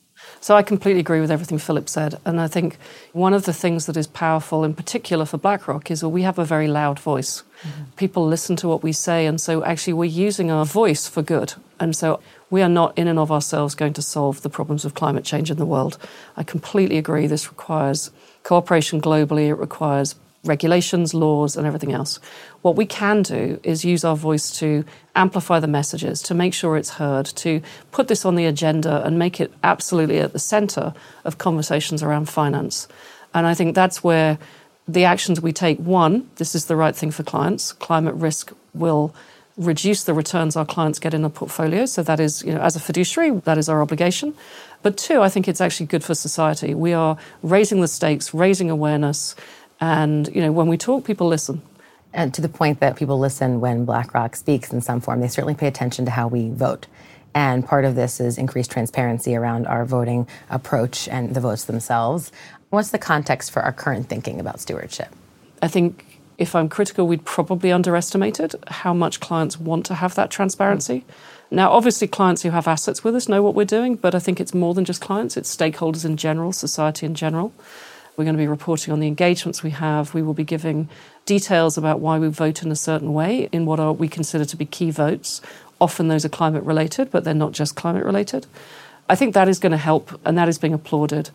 So 0.41 0.57
I 0.57 0.63
completely 0.63 1.01
agree 1.01 1.21
with 1.21 1.31
everything 1.31 1.59
Philipp 1.59 1.89
said. 1.89 2.19
And 2.25 2.41
I 2.41 2.49
think 2.49 2.77
one 3.13 3.33
of 3.33 3.45
the 3.45 3.53
things 3.53 3.87
that 3.87 3.97
is 3.97 4.07
powerful, 4.07 4.65
in 4.65 4.75
particular 4.75 5.25
for 5.25 5.39
BlackRock, 5.39 5.91
is 5.91 6.01
that 6.01 6.11
we 6.11 6.23
have 6.23 6.39
a 6.39 6.45
very 6.45 6.69
loud 6.69 6.99
voice. 6.99 7.43
Mm-hmm. 7.63 7.83
People 7.97 8.27
listen 8.27 8.57
to 8.57 8.69
what 8.69 8.83
we 8.83 8.93
say. 8.93 9.27
And 9.27 9.41
so 9.41 9.65
actually, 9.65 9.95
we're 9.95 10.05
using 10.05 10.51
our 10.51 10.67
voice 10.67 11.09
for 11.09 11.23
good. 11.23 11.55
And 11.81 11.95
so 11.95 12.21
we 12.51 12.63
are 12.63 12.69
not 12.69 12.97
in 12.97 13.09
and 13.09 13.19
of 13.19 13.33
ourselves 13.33 13.75
going 13.75 13.93
to 13.95 14.03
solve 14.03 14.43
the 14.43 14.51
problems 14.51 14.85
of 14.85 14.95
climate 14.95 15.25
change 15.25 15.51
in 15.51 15.57
the 15.57 15.67
world. 15.67 15.99
I 16.37 16.43
completely 16.43 16.99
agree. 16.99 17.27
This 17.27 17.49
requires 17.49 18.11
cooperation 18.43 19.01
globally, 19.01 19.49
it 19.49 19.55
requires 19.55 20.15
regulations, 20.45 21.15
laws, 21.15 21.57
and 21.57 21.67
everything 21.67 21.93
else. 21.93 22.21
What 22.63 22.77
we 22.77 22.87
can 22.87 23.23
do 23.23 23.59
is 23.63 23.85
use 23.85 24.05
our 24.05 24.17
voice 24.17 24.51
to 24.59 24.85
amplify 25.17 25.59
the 25.59 25.67
messages, 25.67 26.23
to 26.23 26.35
make 26.35 26.53
sure 26.53 26.77
it's 26.77 26.91
heard, 26.91 27.27
to 27.27 27.63
put 27.93 28.09
this 28.09 28.25
on 28.25 28.35
the 28.35 28.45
agenda 28.45 29.03
and 29.05 29.19
make 29.19 29.41
it 29.41 29.53
absolutely 29.63 30.19
at 30.19 30.33
the 30.33 30.39
center 30.39 30.93
of 31.25 31.39
conversations 31.39 32.03
around 32.03 32.29
finance. 32.29 32.87
And 33.33 33.47
I 33.47 33.55
think 33.55 33.75
that's 33.75 34.05
where 34.05 34.39
the 34.87 35.05
actions 35.05 35.41
we 35.41 35.53
take 35.53 35.79
one, 35.79 36.29
this 36.37 36.55
is 36.55 36.67
the 36.67 36.77
right 36.77 36.95
thing 36.95 37.11
for 37.11 37.23
clients. 37.23 37.73
Climate 37.73 38.15
risk 38.15 38.53
will 38.75 39.15
reduce 39.57 40.05
the 40.05 40.15
returns 40.15 40.57
our 40.57 40.67
clients 40.67 40.99
get 40.99 41.15
in 41.15 41.25
a 41.25 41.31
portfolio. 41.31 41.87
So 41.87 42.03
that 42.03 42.21
is, 42.21 42.43
you 42.43 42.55
know, 42.55 42.61
as 42.61 42.77
a 42.77 42.81
fiduciary, 42.81 43.31
that 43.41 43.59
is 43.59 43.69
our 43.69 43.83
obligation. 43.83 44.35
But 44.83 44.97
two, 44.97 45.23
I 45.23 45.29
think 45.29 45.49
it's 45.49 45.61
actually 45.61 45.87
good 45.87 46.05
for 46.05 46.15
society. 46.15 46.75
We 46.75 46.93
are 46.93 47.17
raising 47.43 47.81
the 47.81 47.89
stakes, 47.89 48.35
raising 48.35 48.71
awareness, 48.71 49.35
and 49.81 50.29
you 50.35 50.41
know, 50.41 50.53
when 50.53 50.69
we 50.69 50.77
talk, 50.77 51.05
people 51.05 51.29
listen. 51.29 51.63
And 52.13 52.33
to 52.35 52.41
the 52.41 52.49
point 52.49 52.81
that 52.81 52.97
people 52.97 53.19
listen 53.19 53.61
when 53.61 53.85
BlackRock 53.85 54.37
speaks 54.37 54.73
in 54.73 54.81
some 54.81 55.01
form, 55.01 55.21
they 55.21 55.29
certainly 55.29 55.55
pay 55.55 55.67
attention 55.67 56.05
to 56.05 56.11
how 56.11 56.29
we 56.29 56.51
vote. 56.51 56.87
And 57.35 57.67
part 57.67 57.85
of 57.85 57.97
this 57.97 58.21
is 58.21 58.39
increased 58.39 58.71
transparency 58.71 59.35
around 59.35 59.67
our 59.67 59.85
voting 59.85 60.29
approach 60.49 61.09
and 61.09 61.35
the 61.35 61.41
votes 61.41 61.65
themselves. 61.65 62.31
What's 62.71 62.91
the 62.91 62.99
context 62.99 63.51
for 63.51 63.63
our 63.63 63.73
current 63.73 64.09
thinking 64.09 64.39
about 64.39 64.61
stewardship? 64.61 65.09
I 65.61 65.69
think 65.69 66.14
if 66.39 66.55
I'm 66.55 66.69
critical, 66.69 67.07
we'd 67.07 67.25
probably 67.25 67.71
underestimated 67.71 68.57
how 68.69 68.93
much 68.93 69.21
clients 69.21 69.59
want 69.59 69.87
to 69.87 69.95
have 69.95 70.15
that 70.17 70.31
transparency. 70.31 71.01
Mm. 71.01 71.05
Now, 71.51 71.71
obviously, 71.71 72.09
clients 72.09 72.43
who 72.43 72.51
have 72.51 72.67
assets 72.67 73.05
with 73.05 73.15
us 73.15 73.29
know 73.29 73.43
what 73.43 73.55
we're 73.55 73.65
doing, 73.65 73.97
but 73.97 74.15
I 74.15 74.19
think 74.19 74.41
it's 74.41 74.55
more 74.55 74.75
than 74.75 74.85
just 74.85 75.01
clients, 75.01 75.37
it's 75.37 75.55
stakeholders 75.55 76.05
in 76.05 76.17
general, 76.17 76.53
society 76.53 77.07
in 77.07 77.15
general. 77.15 77.53
We're 78.17 78.25
going 78.25 78.37
to 78.37 78.43
be 78.43 78.49
reporting 78.49 78.93
on 78.93 79.01
the 79.01 79.07
engagements 79.09 79.63
we 79.63 79.71
have. 79.71 80.15
We 80.15 80.23
will 80.23 80.35
be 80.35 80.45
giving 80.45 80.89
details 81.27 81.77
about 81.77 82.01
why 82.01 82.19
we 82.19 82.29
vote 82.29 82.63
in 82.63 82.71
a 82.71 82.77
certain 82.77 83.13
way 83.13 83.49
in 83.51 83.67
what 83.67 83.81
are 83.81 83.93
we 83.93 84.09
consider 84.09 84.45
to 84.45 84.57
be 84.57 84.67
key 84.67 84.91
votes. 84.91 85.41
Often 85.81 86.09
those 86.09 86.25
are 86.25 86.29
climate 86.29 86.63
related, 86.63 87.11
but 87.11 87.25
they're 87.25 87.35
not 87.35 87.53
just 87.53 87.75
climate 87.75 88.05
related. 88.05 88.47
I 89.09 89.17
think 89.17 89.35
that 89.35 89.49
is 89.49 89.59
going 89.59 89.73
to 89.73 89.79
help, 89.79 90.19
and 90.25 90.39
that 90.39 90.49
is 90.49 90.59
being 90.59 90.75
applauded. 90.75 91.31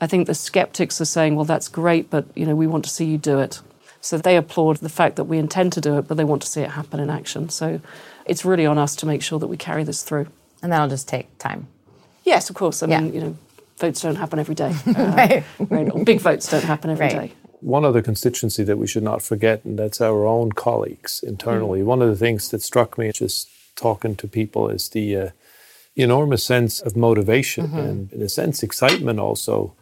I 0.00 0.06
think 0.06 0.26
the 0.26 0.34
skeptics 0.34 1.00
are 1.00 1.06
saying, 1.06 1.36
well, 1.36 1.44
that's 1.44 1.68
great, 1.68 2.10
but 2.10 2.24
you 2.34 2.46
know, 2.46 2.54
we 2.54 2.66
want 2.66 2.84
to 2.84 2.90
see 2.90 3.04
you 3.04 3.18
do 3.18 3.38
it. 3.40 3.60
So 4.00 4.16
they 4.18 4.36
applaud 4.36 4.78
the 4.78 4.88
fact 4.88 5.16
that 5.16 5.24
we 5.24 5.38
intend 5.38 5.72
to 5.74 5.80
do 5.80 5.98
it, 5.98 6.08
but 6.08 6.16
they 6.16 6.24
want 6.24 6.42
to 6.42 6.48
see 6.48 6.62
it 6.62 6.70
happen 6.70 7.00
in 7.00 7.10
action. 7.10 7.50
So 7.50 7.80
it's 8.24 8.44
really 8.44 8.66
on 8.66 8.78
us 8.78 8.96
to 8.96 9.06
make 9.06 9.22
sure 9.22 9.38
that 9.38 9.46
we 9.46 9.56
carry 9.56 9.84
this 9.84 10.02
through. 10.02 10.28
And 10.62 10.72
that'll 10.72 10.88
just 10.88 11.08
take 11.08 11.36
time. 11.38 11.68
Yes, 12.24 12.50
of 12.50 12.56
course. 12.56 12.82
I 12.82 12.88
yeah. 12.88 13.00
mean, 13.00 13.14
you 13.14 13.20
know, 13.20 13.36
votes 13.78 14.02
don't 14.02 14.16
happen 14.16 14.38
every 14.38 14.54
day. 14.54 14.74
Uh, 14.86 15.14
right. 15.16 15.44
right. 15.58 16.04
Big 16.04 16.20
votes 16.20 16.48
don't 16.48 16.64
happen 16.64 16.90
every 16.90 17.06
right. 17.06 17.30
day. 17.30 17.32
One 17.60 17.84
other 17.84 18.02
constituency 18.02 18.64
that 18.64 18.78
we 18.78 18.86
should 18.86 19.02
not 19.02 19.22
forget, 19.22 19.64
and 19.64 19.78
that's 19.78 20.00
our 20.00 20.26
own 20.26 20.52
colleagues 20.52 21.22
internally. 21.22 21.80
Mm. 21.80 21.84
One 21.84 22.02
of 22.02 22.08
the 22.08 22.16
things 22.16 22.48
that 22.50 22.62
struck 22.62 22.96
me 22.96 23.12
just 23.12 23.48
talking 23.76 24.16
to 24.16 24.26
people 24.26 24.68
is 24.68 24.88
the 24.88 25.16
uh, 25.16 25.30
enormous 25.94 26.42
sense 26.42 26.80
of 26.80 26.96
motivation 26.96 27.68
mm-hmm. 27.68 27.78
and, 27.78 28.12
in 28.12 28.22
a 28.22 28.28
sense, 28.28 28.62
excitement 28.62 29.18
also 29.18 29.74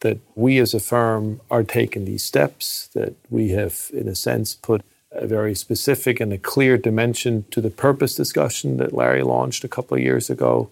that 0.00 0.18
we 0.34 0.58
as 0.58 0.74
a 0.74 0.80
firm 0.80 1.40
are 1.50 1.64
taking 1.64 2.04
these 2.04 2.24
steps, 2.24 2.88
that 2.94 3.14
we 3.30 3.50
have, 3.50 3.90
in 3.92 4.08
a 4.08 4.14
sense, 4.14 4.54
put 4.54 4.82
a 5.10 5.26
very 5.26 5.54
specific 5.54 6.20
and 6.20 6.32
a 6.32 6.38
clear 6.38 6.76
dimension 6.76 7.44
to 7.50 7.60
the 7.60 7.70
purpose 7.70 8.14
discussion 8.14 8.76
that 8.76 8.92
Larry 8.92 9.22
launched 9.22 9.64
a 9.64 9.68
couple 9.68 9.96
of 9.96 10.02
years 10.02 10.30
ago. 10.30 10.70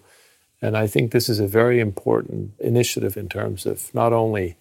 And 0.61 0.77
I 0.77 0.87
think 0.87 1.11
this 1.11 1.29
is 1.29 1.39
a 1.39 1.47
very 1.47 1.79
important 1.79 2.53
initiative 2.59 3.17
in 3.17 3.29
terms 3.29 3.65
of 3.65 3.93
not 3.93 4.13
only 4.13 4.55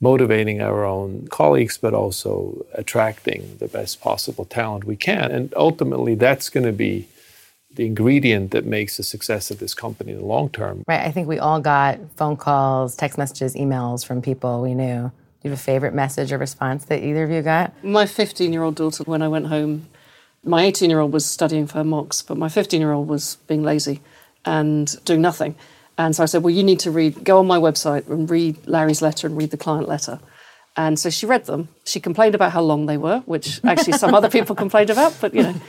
motivating 0.00 0.60
our 0.60 0.84
own 0.84 1.26
colleagues, 1.28 1.78
but 1.78 1.94
also 1.94 2.64
attracting 2.74 3.56
the 3.58 3.68
best 3.68 4.00
possible 4.00 4.44
talent 4.44 4.84
we 4.84 4.96
can. 4.96 5.30
And 5.30 5.52
ultimately, 5.56 6.14
that's 6.14 6.48
going 6.48 6.66
to 6.66 6.72
be 6.72 7.08
the 7.78 7.86
ingredient 7.86 8.50
that 8.50 8.66
makes 8.66 8.96
the 8.96 9.04
success 9.04 9.52
of 9.52 9.60
this 9.60 9.72
company 9.72 10.10
in 10.10 10.18
the 10.18 10.24
long 10.24 10.50
term. 10.50 10.82
Right. 10.88 11.00
I 11.00 11.12
think 11.12 11.28
we 11.28 11.38
all 11.38 11.60
got 11.60 12.00
phone 12.16 12.36
calls, 12.36 12.96
text 12.96 13.16
messages, 13.16 13.54
emails 13.54 14.04
from 14.04 14.20
people 14.20 14.60
we 14.60 14.74
knew. 14.74 15.12
Do 15.40 15.48
you 15.48 15.50
have 15.50 15.58
a 15.58 15.62
favorite 15.62 15.94
message 15.94 16.32
or 16.32 16.38
response 16.38 16.86
that 16.86 17.04
either 17.04 17.22
of 17.22 17.30
you 17.30 17.40
got? 17.40 17.72
My 17.84 18.04
15 18.04 18.52
year 18.52 18.64
old 18.64 18.74
daughter, 18.74 19.04
when 19.04 19.22
I 19.22 19.28
went 19.28 19.46
home, 19.46 19.88
my 20.42 20.64
18 20.64 20.90
year 20.90 20.98
old 20.98 21.12
was 21.12 21.24
studying 21.24 21.68
for 21.68 21.74
her 21.74 21.84
mocks, 21.84 22.20
but 22.20 22.36
my 22.36 22.48
15 22.48 22.80
year 22.80 22.90
old 22.90 23.06
was 23.06 23.36
being 23.46 23.62
lazy 23.62 24.00
and 24.44 24.92
doing 25.04 25.22
nothing. 25.22 25.54
And 25.96 26.16
so 26.16 26.24
I 26.24 26.26
said, 26.26 26.42
Well, 26.42 26.54
you 26.54 26.64
need 26.64 26.80
to 26.80 26.90
read, 26.90 27.22
go 27.22 27.38
on 27.38 27.46
my 27.46 27.58
website 27.58 28.08
and 28.08 28.28
read 28.28 28.56
Larry's 28.66 29.02
letter 29.02 29.28
and 29.28 29.36
read 29.36 29.52
the 29.52 29.56
client 29.56 29.86
letter. 29.86 30.18
And 30.78 30.96
so 30.96 31.10
she 31.10 31.26
read 31.26 31.46
them. 31.46 31.68
She 31.84 31.98
complained 31.98 32.36
about 32.36 32.52
how 32.52 32.62
long 32.62 32.86
they 32.86 32.96
were, 32.96 33.18
which 33.26 33.60
actually 33.64 33.94
some 33.94 34.14
other 34.14 34.30
people 34.30 34.54
complained 34.54 34.90
about, 34.90 35.14
but 35.20 35.34
you 35.34 35.42
know. 35.42 35.54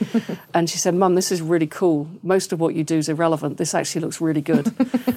And 0.52 0.68
she 0.68 0.78
said, 0.78 0.94
Mum, 0.94 1.14
this 1.14 1.30
is 1.30 1.40
really 1.40 1.66
cool. 1.68 2.08
Most 2.24 2.52
of 2.52 2.58
what 2.58 2.74
you 2.74 2.82
do 2.82 2.96
is 2.96 3.08
irrelevant. 3.08 3.56
This 3.56 3.72
actually 3.72 4.00
looks 4.00 4.20
really 4.20 4.40
good. 4.40 4.74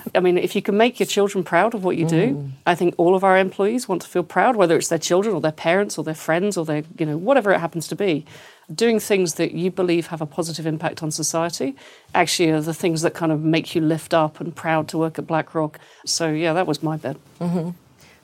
I 0.16 0.20
mean, 0.20 0.38
if 0.38 0.56
you 0.56 0.62
can 0.62 0.78
make 0.78 1.00
your 1.00 1.08
children 1.08 1.44
proud 1.44 1.74
of 1.74 1.84
what 1.84 1.98
you 1.98 2.06
do, 2.06 2.36
mm. 2.36 2.52
I 2.68 2.76
think 2.76 2.94
all 2.98 3.16
of 3.16 3.24
our 3.24 3.38
employees 3.40 3.90
want 3.90 4.04
to 4.04 4.08
feel 4.08 4.24
proud, 4.24 4.56
whether 4.56 4.78
it's 4.78 4.90
their 4.90 5.00
children 5.00 5.34
or 5.34 5.42
their 5.42 5.52
parents 5.52 5.98
or 5.98 6.04
their 6.04 6.14
friends 6.14 6.56
or 6.56 6.66
their, 6.66 6.84
you 7.00 7.06
know, 7.08 7.18
whatever 7.18 7.52
it 7.52 7.60
happens 7.60 7.88
to 7.88 7.96
be. 7.96 8.26
Doing 8.74 9.00
things 9.00 9.34
that 9.36 9.54
you 9.54 9.72
believe 9.72 10.08
have 10.08 10.22
a 10.22 10.28
positive 10.28 10.68
impact 10.68 11.02
on 11.02 11.10
society 11.10 11.76
actually 12.14 12.52
are 12.52 12.62
the 12.62 12.74
things 12.74 13.02
that 13.02 13.16
kind 13.16 13.32
of 13.32 13.42
make 13.42 13.74
you 13.74 13.82
lift 13.82 14.14
up 14.14 14.40
and 14.40 14.56
proud 14.56 14.88
to 14.90 15.00
work 15.00 15.18
at 15.18 15.26
BlackRock. 15.26 15.80
So, 16.06 16.30
yeah, 16.30 16.54
that 16.54 16.68
was 16.68 16.84
my 16.84 16.96
bet. 16.96 17.18
Mm-hmm. 17.40 17.72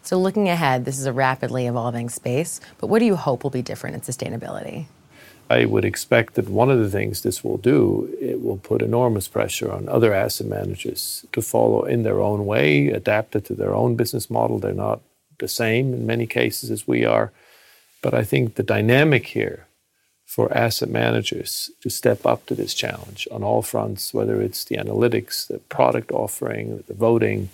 So, 0.02 0.18
looking 0.18 0.50
ahead, 0.50 0.86
this 0.86 0.98
is 0.98 1.06
a 1.06 1.14
rapidly 1.14 1.68
evolving 1.68 2.10
space, 2.10 2.62
but 2.80 2.88
what 2.88 3.00
do 3.00 3.06
you 3.06 3.16
hope 3.16 3.44
will 3.44 3.50
be 3.50 3.62
different 3.62 3.96
in 3.96 4.02
sustainability? 4.02 4.86
I 5.50 5.66
would 5.66 5.84
expect 5.84 6.36
that 6.36 6.48
one 6.48 6.70
of 6.70 6.80
the 6.80 6.90
things 6.90 7.22
this 7.22 7.44
will 7.44 7.58
do, 7.58 8.16
it 8.22 8.42
will 8.42 8.58
put 8.58 8.84
enormous 8.84 9.28
pressure 9.28 9.72
on 9.72 9.90
other 9.90 10.14
asset 10.14 10.48
managers 10.48 11.26
to 11.32 11.42
follow 11.42 11.84
in 11.84 12.04
their 12.04 12.22
own 12.22 12.46
way, 12.46 12.90
adapt 12.90 13.36
it 13.36 13.46
to 13.46 13.56
their 13.56 13.74
own 13.74 13.96
business 13.96 14.30
model. 14.30 14.60
They're 14.60 14.74
not 14.74 15.02
the 15.40 15.48
same 15.48 15.94
in 15.94 16.06
many 16.06 16.28
cases 16.28 16.70
as 16.70 16.88
we 16.88 17.04
are. 17.04 17.32
But 18.02 18.14
I 18.14 18.24
think 18.24 18.56
the 18.56 18.64
dynamic 18.64 19.28
here 19.28 19.68
for 20.26 20.56
asset 20.56 20.90
managers 20.90 21.72
to 21.82 21.90
step 21.90 22.26
up 22.26 22.46
to 22.46 22.54
this 22.54 22.76
challenge 22.76 23.28
on 23.32 23.44
all 23.44 23.64
fronts, 23.64 24.14
whether 24.14 24.40
it's 24.40 24.64
the 24.64 24.78
analytics, 24.78 25.48
the 25.48 25.58
product 25.58 26.12
offering, 26.12 26.84
the 26.88 26.94
voting, 26.94 27.50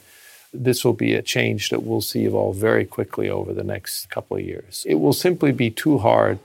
this 0.64 0.84
will 0.86 0.94
be 0.94 1.14
a 1.14 1.22
change 1.22 1.70
that 1.70 1.84
we'll 1.84 2.02
see 2.02 2.26
evolve 2.26 2.56
very 2.56 2.86
quickly 2.86 3.30
over 3.30 3.54
the 3.54 3.64
next 3.64 4.10
couple 4.10 4.38
of 4.38 4.44
years. 4.44 4.86
It 4.88 4.96
will 4.96 5.14
simply 5.14 5.52
be 5.52 5.70
too 5.70 5.98
hard 6.00 6.40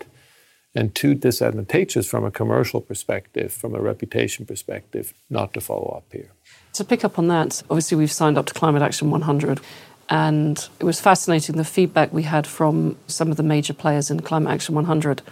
and 0.74 0.94
too 0.94 1.14
disadvantageous 1.14 2.06
from 2.06 2.24
a 2.24 2.30
commercial 2.30 2.80
perspective, 2.80 3.52
from 3.52 3.74
a 3.74 3.80
reputation 3.80 4.46
perspective, 4.46 5.12
not 5.28 5.52
to 5.54 5.60
follow 5.60 5.94
up 5.96 6.04
here. 6.12 6.30
To 6.74 6.84
pick 6.84 7.04
up 7.04 7.18
on 7.18 7.28
that, 7.28 7.62
obviously 7.70 7.96
we've 7.96 8.12
signed 8.12 8.38
up 8.38 8.46
to 8.46 8.54
Climate 8.54 8.82
Action 8.82 9.10
100, 9.10 9.60
and 10.08 10.68
it 10.78 10.84
was 10.84 11.00
fascinating 11.00 11.56
the 11.56 11.64
feedback 11.64 12.12
we 12.12 12.22
had 12.22 12.46
from 12.46 12.96
some 13.06 13.30
of 13.30 13.36
the 13.36 13.42
major 13.42 13.74
players 13.74 14.10
in 14.10 14.20
Climate 14.20 14.52
Action 14.52 14.74
100. 14.74 15.22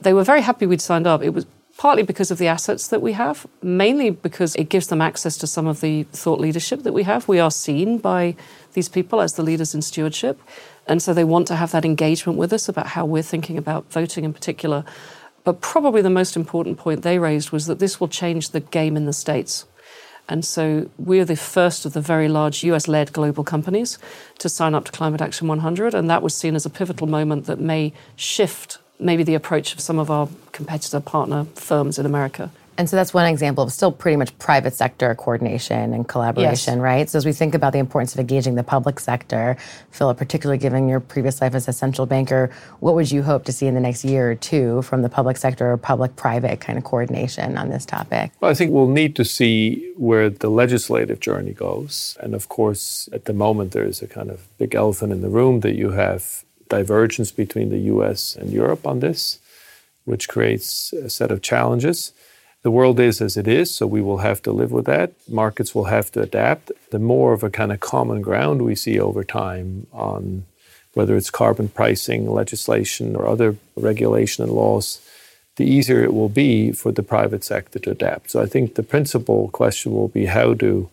They 0.00 0.12
were 0.12 0.24
very 0.24 0.42
happy 0.42 0.66
we'd 0.66 0.80
signed 0.80 1.06
up. 1.06 1.22
It 1.22 1.30
was 1.30 1.46
partly 1.76 2.02
because 2.02 2.30
of 2.30 2.38
the 2.38 2.46
assets 2.46 2.88
that 2.88 3.02
we 3.02 3.12
have, 3.12 3.46
mainly 3.62 4.10
because 4.10 4.54
it 4.56 4.68
gives 4.68 4.86
them 4.86 5.00
access 5.00 5.36
to 5.38 5.46
some 5.46 5.66
of 5.66 5.80
the 5.80 6.04
thought 6.04 6.40
leadership 6.40 6.82
that 6.82 6.92
we 6.92 7.02
have. 7.02 7.26
We 7.26 7.40
are 7.40 7.50
seen 7.50 7.98
by 7.98 8.36
these 8.74 8.88
people 8.88 9.20
as 9.20 9.34
the 9.34 9.42
leaders 9.42 9.74
in 9.74 9.82
stewardship. 9.82 10.40
And 10.86 11.02
so 11.02 11.12
they 11.12 11.24
want 11.24 11.46
to 11.48 11.56
have 11.56 11.72
that 11.72 11.84
engagement 11.84 12.38
with 12.38 12.52
us 12.52 12.68
about 12.68 12.88
how 12.88 13.04
we're 13.04 13.22
thinking 13.22 13.58
about 13.58 13.90
voting 13.90 14.24
in 14.24 14.32
particular. 14.32 14.84
But 15.42 15.60
probably 15.60 16.00
the 16.00 16.10
most 16.10 16.36
important 16.36 16.78
point 16.78 17.02
they 17.02 17.18
raised 17.18 17.50
was 17.50 17.66
that 17.66 17.78
this 17.78 18.00
will 18.00 18.08
change 18.08 18.50
the 18.50 18.60
game 18.60 18.96
in 18.96 19.04
the 19.04 19.12
States. 19.12 19.66
And 20.28 20.44
so 20.44 20.88
we're 20.96 21.26
the 21.26 21.36
first 21.36 21.84
of 21.84 21.92
the 21.92 22.00
very 22.00 22.28
large 22.28 22.64
US 22.64 22.88
led 22.88 23.12
global 23.12 23.44
companies 23.44 23.98
to 24.38 24.48
sign 24.48 24.74
up 24.74 24.84
to 24.86 24.92
Climate 24.92 25.20
Action 25.20 25.48
100. 25.48 25.94
And 25.94 26.08
that 26.08 26.22
was 26.22 26.34
seen 26.34 26.54
as 26.54 26.64
a 26.64 26.70
pivotal 26.70 27.06
moment 27.06 27.46
that 27.46 27.60
may 27.60 27.92
shift 28.16 28.78
maybe 28.98 29.22
the 29.22 29.34
approach 29.34 29.74
of 29.74 29.80
some 29.80 29.98
of 29.98 30.10
our 30.10 30.28
competitor 30.52 31.00
partner 31.00 31.46
firms 31.54 31.98
in 31.98 32.06
America. 32.06 32.50
And 32.76 32.90
so 32.90 32.96
that's 32.96 33.14
one 33.14 33.26
example 33.26 33.62
of 33.62 33.72
still 33.72 33.92
pretty 33.92 34.16
much 34.16 34.36
private 34.38 34.74
sector 34.74 35.14
coordination 35.14 35.94
and 35.94 36.08
collaboration, 36.08 36.74
yes. 36.74 36.82
right? 36.82 37.08
So 37.08 37.18
as 37.18 37.24
we 37.24 37.32
think 37.32 37.54
about 37.54 37.72
the 37.72 37.78
importance 37.78 38.14
of 38.14 38.20
engaging 38.20 38.56
the 38.56 38.64
public 38.64 38.98
sector, 38.98 39.56
Philipp, 39.92 40.18
particularly 40.18 40.58
given 40.58 40.88
your 40.88 40.98
previous 40.98 41.40
life 41.40 41.54
as 41.54 41.68
a 41.68 41.72
central 41.72 42.06
banker, 42.06 42.50
what 42.80 42.96
would 42.96 43.12
you 43.12 43.22
hope 43.22 43.44
to 43.44 43.52
see 43.52 43.66
in 43.66 43.74
the 43.74 43.80
next 43.80 44.04
year 44.04 44.32
or 44.32 44.34
two 44.34 44.82
from 44.82 45.02
the 45.02 45.08
public 45.08 45.36
sector 45.36 45.70
or 45.70 45.76
public-private 45.76 46.60
kind 46.60 46.76
of 46.76 46.84
coordination 46.84 47.56
on 47.56 47.68
this 47.68 47.86
topic? 47.86 48.32
Well, 48.40 48.50
I 48.50 48.54
think 48.54 48.72
we'll 48.72 48.88
need 48.88 49.14
to 49.16 49.24
see 49.24 49.92
where 49.96 50.28
the 50.28 50.48
legislative 50.48 51.20
journey 51.20 51.52
goes. 51.52 52.18
And 52.20 52.34
of 52.34 52.48
course, 52.48 53.08
at 53.12 53.26
the 53.26 53.32
moment, 53.32 53.70
there 53.70 53.84
is 53.84 54.02
a 54.02 54.08
kind 54.08 54.30
of 54.30 54.48
big 54.58 54.74
elephant 54.74 55.12
in 55.12 55.20
the 55.20 55.30
room 55.30 55.60
that 55.60 55.76
you 55.76 55.90
have 55.90 56.44
divergence 56.68 57.30
between 57.32 57.70
the 57.70 57.78
US 57.94 58.36
and 58.36 58.50
Europe 58.50 58.86
on 58.86 59.00
this, 59.00 59.38
which 60.04 60.28
creates 60.28 60.92
a 60.92 61.10
set 61.10 61.30
of 61.30 61.42
challenges. 61.42 62.12
The 62.62 62.70
world 62.70 62.98
is 62.98 63.20
as 63.20 63.36
it 63.36 63.46
is, 63.46 63.74
so 63.74 63.86
we 63.86 64.00
will 64.00 64.18
have 64.18 64.40
to 64.42 64.52
live 64.52 64.72
with 64.72 64.86
that. 64.86 65.12
Markets 65.28 65.74
will 65.74 65.84
have 65.84 66.10
to 66.12 66.22
adapt. 66.22 66.72
The 66.90 66.98
more 66.98 67.32
of 67.34 67.42
a 67.42 67.50
kind 67.50 67.72
of 67.72 67.80
common 67.80 68.22
ground 68.22 68.62
we 68.62 68.74
see 68.74 68.98
over 68.98 69.22
time 69.22 69.86
on 69.92 70.46
whether 70.94 71.16
it's 71.16 71.30
carbon 71.30 71.68
pricing 71.68 72.30
legislation 72.30 73.16
or 73.16 73.26
other 73.26 73.56
regulation 73.76 74.44
and 74.44 74.52
laws, 74.52 75.00
the 75.56 75.64
easier 75.64 76.02
it 76.02 76.14
will 76.14 76.28
be 76.28 76.72
for 76.72 76.90
the 76.90 77.02
private 77.02 77.44
sector 77.44 77.78
to 77.80 77.90
adapt. 77.90 78.30
So 78.30 78.40
I 78.40 78.46
think 78.46 78.74
the 78.74 78.82
principal 78.82 79.48
question 79.50 79.92
will 79.92 80.08
be 80.08 80.26
how 80.26 80.54
do 80.54 80.88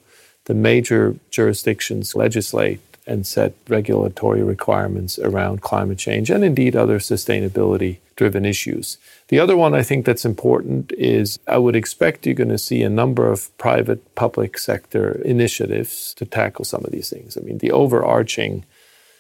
the 0.46 0.54
major 0.54 1.16
jurisdictions 1.30 2.16
legislate 2.16 2.91
and 3.08 3.26
set 3.26 3.54
regulatory 3.68 4.44
requirements 4.44 5.18
around 5.20 5.62
climate 5.62 5.98
change 5.98 6.30
and 6.30 6.44
indeed 6.44 6.76
other 6.76 7.00
sustainability 7.00 7.98
driven 8.16 8.46
issues. 8.46 8.98
The 9.30 9.40
other 9.40 9.58
one 9.58 9.74
I 9.74 9.82
think 9.82 10.06
that's 10.06 10.26
important 10.26 10.92
is 10.98 11.40
I 11.48 11.58
would 11.58 11.76
expect 11.76 12.26
you're 12.26 12.36
going 12.36 12.50
to 12.50 12.58
see 12.58 12.84
a 12.84 12.90
number 12.90 13.32
of 13.32 13.56
private 13.58 14.14
public 14.16 14.58
sector 14.58 15.22
initiatives 15.26 16.14
to 16.16 16.26
tackle 16.26 16.66
some 16.66 16.86
of 16.86 16.92
these 16.92 17.10
things. 17.10 17.38
I 17.38 17.42
mean, 17.42 17.58
the 17.58 17.72
overarching 17.72 18.66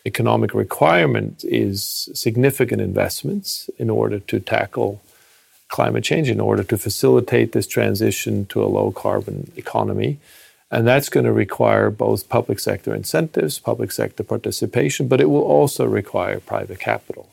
economic 0.05 0.53
requirement 0.53 1.43
is 1.43 2.09
significant 2.13 2.81
investments 2.81 3.69
in 3.77 3.89
order 3.89 4.19
to 4.19 4.39
tackle 4.39 5.01
climate 5.67 6.03
change, 6.03 6.29
in 6.29 6.39
order 6.39 6.63
to 6.63 6.77
facilitate 6.77 7.53
this 7.53 7.65
transition 7.65 8.45
to 8.47 8.63
a 8.63 8.67
low 8.67 8.91
carbon 8.91 9.51
economy. 9.55 10.19
And 10.71 10.87
that's 10.87 11.09
going 11.09 11.25
to 11.25 11.33
require 11.33 11.89
both 11.89 12.29
public 12.29 12.59
sector 12.59 12.95
incentives, 12.95 13.59
public 13.59 13.91
sector 13.91 14.23
participation, 14.23 15.09
but 15.09 15.19
it 15.19 15.29
will 15.29 15.43
also 15.43 15.85
require 15.85 16.39
private 16.39 16.79
capital. 16.79 17.29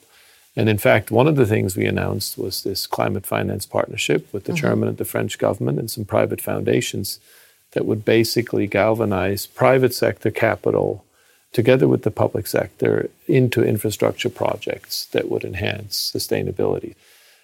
And 0.56 0.68
in 0.68 0.76
fact, 0.76 1.12
one 1.12 1.28
of 1.28 1.36
the 1.36 1.46
things 1.46 1.76
we 1.76 1.86
announced 1.86 2.36
was 2.36 2.64
this 2.64 2.88
climate 2.88 3.24
finance 3.24 3.64
partnership 3.64 4.32
with 4.32 4.44
the 4.44 4.52
mm-hmm. 4.52 4.60
chairman 4.60 4.88
of 4.88 4.96
the 4.96 5.04
French 5.04 5.38
government 5.38 5.78
and 5.78 5.88
some 5.88 6.04
private 6.04 6.40
foundations 6.40 7.20
that 7.72 7.86
would 7.86 8.04
basically 8.04 8.66
galvanize 8.66 9.46
private 9.46 9.94
sector 9.94 10.32
capital 10.32 11.04
together 11.52 11.86
with 11.86 12.02
the 12.02 12.10
public 12.10 12.48
sector 12.48 13.08
into 13.28 13.62
infrastructure 13.62 14.28
projects 14.28 15.06
that 15.06 15.30
would 15.30 15.44
enhance 15.44 16.12
sustainability. 16.12 16.96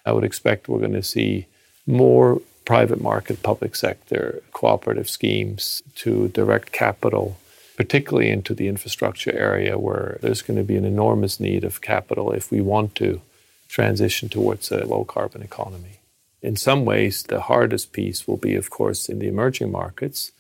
I 0.05 0.13
would 0.13 0.25
expect 0.25 0.69
we're 0.69 0.81
going 0.81 0.93
to 0.93 1.03
see 1.03 1.47
more 1.87 2.43
private 2.65 3.01
market, 3.01 3.43
public 3.43 3.77
sector 3.77 4.43
cooperative 4.53 5.09
schemes 5.09 5.83
to 5.97 6.29
direct 6.29 6.73
capital, 6.73 7.37
particularly 7.77 8.31
into 8.31 8.55
the 8.55 8.69
infrastructure 8.69 9.33
area 9.37 9.79
where 9.79 10.19
there's 10.23 10.43
going 10.43 10.57
to 10.57 10.65
be 10.65 10.77
an 10.77 10.85
enormous 10.85 11.39
need 11.39 11.65
of 11.65 11.81
capital 11.81 12.33
if 12.33 12.51
we 12.51 12.61
want 12.61 12.95
to 12.95 13.21
transition 13.69 14.29
towards 14.29 14.71
a 14.71 14.85
low 14.87 15.05
carbon 15.05 15.43
economy. 15.43 16.01
In 16.43 16.57
some 16.57 16.85
ways, 16.85 17.23
the 17.23 17.41
hardest 17.41 17.93
piece 17.93 18.29
will 18.29 18.37
be, 18.37 18.55
of 18.55 18.71
course, 18.71 19.09
in 19.09 19.19
the 19.19 19.29
emerging 19.29 19.73
markets. 19.73 20.31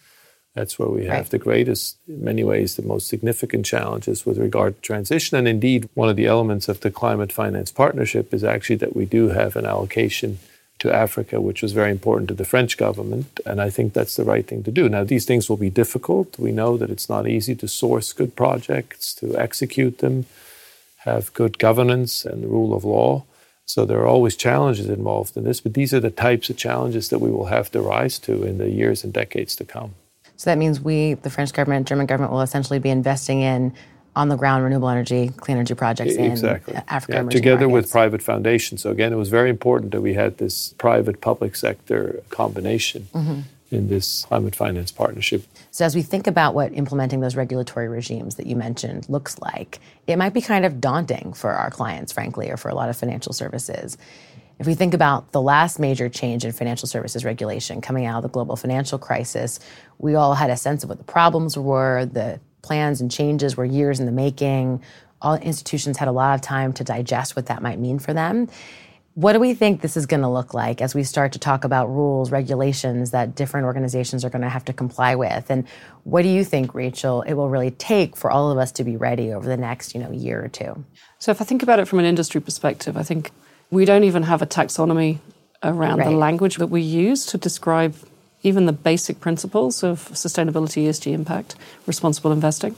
That's 0.55 0.79
where 0.79 0.89
we 0.89 1.07
have 1.07 1.25
right. 1.25 1.31
the 1.31 1.39
greatest, 1.39 1.97
in 2.07 2.23
many 2.23 2.45
ways, 2.45 2.77
the 2.77 2.83
most 2.83 3.09
significant 3.09 3.67
challenges 3.67 4.25
with 4.25 4.39
regard 4.39 4.77
to 4.77 4.81
transition. 4.83 5.37
And 5.37 5.49
indeed, 5.49 5.89
one 5.95 6.09
of 6.09 6.17
the 6.17 6.27
elements 6.27 6.69
of 6.69 6.81
the 6.81 6.91
climate 6.91 7.33
finance 7.33 7.73
partnership 7.73 8.33
is 8.33 8.45
actually 8.45 8.77
that 8.77 8.95
we 8.95 9.05
do 9.05 9.29
have 9.31 9.57
an 9.57 9.67
allocation 9.67 10.39
to 10.85 10.95
Africa, 10.95 11.41
which 11.41 11.63
was 11.63 11.73
very 11.73 11.91
important 11.91 12.29
to 12.29 12.35
the 12.35 12.45
French 12.45 12.77
government. 12.77 13.41
And 13.47 13.59
I 13.59 13.71
think 13.71 13.95
that's 13.95 14.17
the 14.17 14.25
right 14.33 14.47
thing 14.47 14.63
to 14.65 14.71
do. 14.71 14.87
Now, 14.87 15.03
these 15.03 15.25
things 15.25 15.49
will 15.49 15.57
be 15.57 15.71
difficult. 15.71 16.39
We 16.39 16.53
know 16.53 16.77
that 16.77 16.91
it's 16.91 17.09
not 17.09 17.27
easy 17.27 17.55
to 17.57 17.67
source 17.67 18.13
good 18.13 18.37
projects, 18.37 19.15
to 19.15 19.27
execute 19.37 19.99
them, 19.99 20.27
have 20.99 21.33
good 21.33 21.59
governance 21.59 22.27
and 22.27 22.43
the 22.43 22.49
rule 22.49 22.75
of 22.75 22.85
law. 22.85 23.25
So 23.65 23.87
there 23.87 24.01
are 24.01 24.07
always 24.07 24.37
challenges 24.37 24.91
involved 24.91 25.39
in 25.39 25.45
this, 25.45 25.61
but 25.61 25.73
these 25.73 25.95
are 25.95 26.01
the 26.01 26.11
types 26.11 26.51
of 26.51 26.59
challenges 26.59 27.09
that 27.09 27.19
we 27.19 27.31
will 27.31 27.47
have 27.47 27.71
to 27.73 27.81
rise 27.81 28.19
to 28.21 28.45
in 28.45 28.59
the 28.59 28.69
years 28.69 29.05
and 29.05 29.13
decades 29.13 29.57
to 29.57 29.65
come. 29.65 29.95
So 30.37 30.51
that 30.51 30.59
means 30.59 30.83
we, 30.83 31.15
the 31.15 31.31
French 31.31 31.55
government, 31.55 31.89
German 31.89 32.05
government, 32.05 32.33
will 32.33 32.43
essentially 32.43 32.79
be 32.79 32.91
investing 32.91 33.41
in 33.41 33.73
on 34.17 34.29
the 34.29 34.37
ground 34.37 34.63
renewable 34.63 34.89
energy, 34.89 35.31
clean 35.37 35.57
energy 35.57 35.75
projects 35.75 36.15
exactly. 36.15 36.75
in 36.75 36.83
Africa. 36.89 37.23
Yeah, 37.25 37.29
together 37.29 37.69
markets. 37.69 37.87
with 37.87 37.93
private 37.93 38.23
foundations. 38.23 38.83
So 38.83 38.91
again, 38.91 39.13
it 39.13 39.17
was 39.17 39.29
very 39.29 39.51
important 39.51 39.93
that 39.93 40.01
we 40.01 40.15
had 40.15 40.39
this 40.39 40.75
private 40.79 41.21
public 41.21 41.57
sector 41.57 42.23
combination 42.31 43.09
mm-hmm. 43.13 43.41
in 43.71 43.89
this 43.89 44.25
climate 44.27 44.55
finance 44.55 44.93
partnership. 44.93 45.45
So 45.71 45.85
as 45.85 45.97
we 45.97 46.03
think 46.03 46.27
about 46.27 46.55
what 46.55 46.73
implementing 46.73 47.21
those 47.21 47.35
regulatory 47.35 47.89
regimes 47.89 48.37
that 48.37 48.47
you 48.47 48.55
mentioned 48.55 49.09
looks 49.09 49.39
like, 49.41 49.81
it 50.07 50.17
might 50.17 50.33
be 50.33 50.41
kind 50.41 50.65
of 50.65 50.81
daunting 50.81 51.33
for 51.33 51.51
our 51.51 51.71
clients, 51.71 52.13
frankly, 52.13 52.51
or 52.51 52.57
for 52.57 52.69
a 52.69 52.75
lot 52.75 52.89
of 52.89 52.97
financial 52.97 53.33
services. 53.33 53.99
If 54.61 54.69
we 54.69 54.75
think 54.75 54.95
about 54.95 55.33
the 55.33 55.43
last 55.43 55.81
major 55.81 56.09
change 56.09 56.45
in 56.45 56.53
financial 56.53 56.87
services 56.87 57.25
regulation 57.25 57.81
coming 57.81 58.07
out 58.07 58.19
of 58.19 58.23
the 58.23 58.29
global 58.29 58.55
financial 58.55 58.99
crisis, 58.99 59.59
we 59.99 60.15
all 60.15 60.35
had 60.35 60.49
a 60.51 60.57
sense 60.57 60.85
of 60.85 60.89
what 60.89 60.99
the 60.99 61.05
problems 61.05 61.59
were, 61.59 62.05
the 62.05 62.39
plans 62.65 63.01
and 63.01 63.11
changes 63.11 63.57
were 63.57 63.65
years 63.65 64.01
in 64.01 64.07
the 64.07 64.13
making. 64.13 64.83
All 65.23 65.35
institutions 65.35 65.99
had 65.99 66.09
a 66.09 66.13
lot 66.13 66.35
of 66.35 66.41
time 66.41 66.73
to 66.75 66.85
digest 66.85 67.37
what 67.37 67.47
that 67.47 67.63
might 67.63 67.79
mean 67.79 67.99
for 67.99 68.13
them. 68.13 68.49
What 69.15 69.35
do 69.35 69.39
we 69.39 69.55
think 69.55 69.81
this 69.81 69.97
is 69.97 70.07
going 70.07 70.23
to 70.23 70.29
look 70.29 70.55
like 70.55 70.83
as 70.83 70.93
we 70.93 71.05
start 71.05 71.33
to 71.33 71.39
talk 71.39 71.63
about 71.63 71.87
rules, 71.87 72.33
regulations 72.33 73.13
that 73.13 73.37
different 73.37 73.67
organizations 73.67 74.25
are 74.25 74.31
going 74.31 74.43
to 74.43 74.49
have 74.49 74.65
to 74.65 74.73
comply 74.73 75.15
with? 75.15 75.51
And 75.51 75.69
what 76.03 76.23
do 76.23 76.29
you 76.29 76.43
think, 76.43 76.75
Rachel, 76.75 77.23
it 77.23 77.35
will 77.35 77.49
really 77.49 77.71
take 77.71 78.17
for 78.17 78.29
all 78.29 78.51
of 78.51 78.59
us 78.59 78.73
to 78.73 78.83
be 78.83 78.97
ready 78.97 79.33
over 79.33 79.47
the 79.47 79.57
next, 79.57 79.95
you 79.95 80.01
know, 80.01 80.11
year 80.11 80.45
or 80.45 80.49
two? 80.49 80.85
So 81.21 81.31
if 81.31 81.41
I 81.41 81.45
think 81.45 81.63
about 81.63 81.79
it 81.79 81.87
from 81.87 82.01
an 82.01 82.07
industry 82.07 82.41
perspective, 82.41 82.97
I 82.97 83.05
think 83.05 83.31
we 83.71 83.85
don't 83.85 84.03
even 84.05 84.25
have 84.25 84.43
a 84.43 84.47
taxonomy 84.47 85.19
around 85.63 85.99
right. 85.99 86.11
the 86.11 86.17
language 86.17 86.57
that 86.57 86.67
we 86.67 86.83
use 86.83 87.25
to 87.27 87.39
describe 87.39 87.95
even 88.45 88.67
the 88.67 88.73
basic 88.73 89.19
principles 89.19 89.83
of 89.83 90.09
sustainability, 90.11 90.87
ESG 90.87 91.13
impact, 91.13 91.57
responsible 91.87 92.31
investing. 92.31 92.77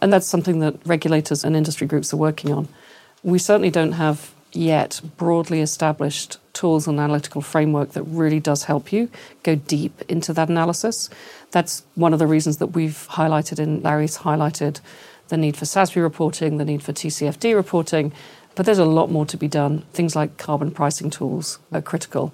And 0.00 0.12
that's 0.12 0.28
something 0.28 0.60
that 0.60 0.76
regulators 0.86 1.42
and 1.42 1.56
industry 1.56 1.86
groups 1.86 2.12
are 2.12 2.18
working 2.18 2.52
on. 2.52 2.68
We 3.24 3.38
certainly 3.38 3.70
don't 3.70 3.92
have 3.92 4.32
yet 4.52 5.00
broadly 5.16 5.60
established 5.60 6.38
tools 6.52 6.86
and 6.86 7.00
analytical 7.00 7.40
framework 7.40 7.92
that 7.92 8.02
really 8.04 8.40
does 8.40 8.64
help 8.64 8.92
you 8.92 9.10
go 9.42 9.54
deep 9.54 10.02
into 10.08 10.32
that 10.34 10.48
analysis. 10.48 11.10
That's 11.50 11.82
one 11.94 12.12
of 12.12 12.18
the 12.18 12.26
reasons 12.26 12.58
that 12.58 12.68
we've 12.68 13.06
highlighted 13.10 13.58
and 13.58 13.82
Larry's 13.82 14.18
highlighted 14.18 14.80
the 15.28 15.36
need 15.36 15.56
for 15.56 15.64
SASB 15.64 16.00
reporting, 16.00 16.58
the 16.58 16.64
need 16.64 16.82
for 16.82 16.92
TCFD 16.92 17.54
reporting, 17.54 18.12
but 18.54 18.64
there's 18.64 18.78
a 18.78 18.84
lot 18.84 19.10
more 19.10 19.26
to 19.26 19.36
be 19.36 19.48
done. 19.48 19.82
Things 19.92 20.14
like 20.14 20.38
carbon 20.38 20.70
pricing 20.70 21.10
tools 21.10 21.58
are 21.72 21.82
critical. 21.82 22.32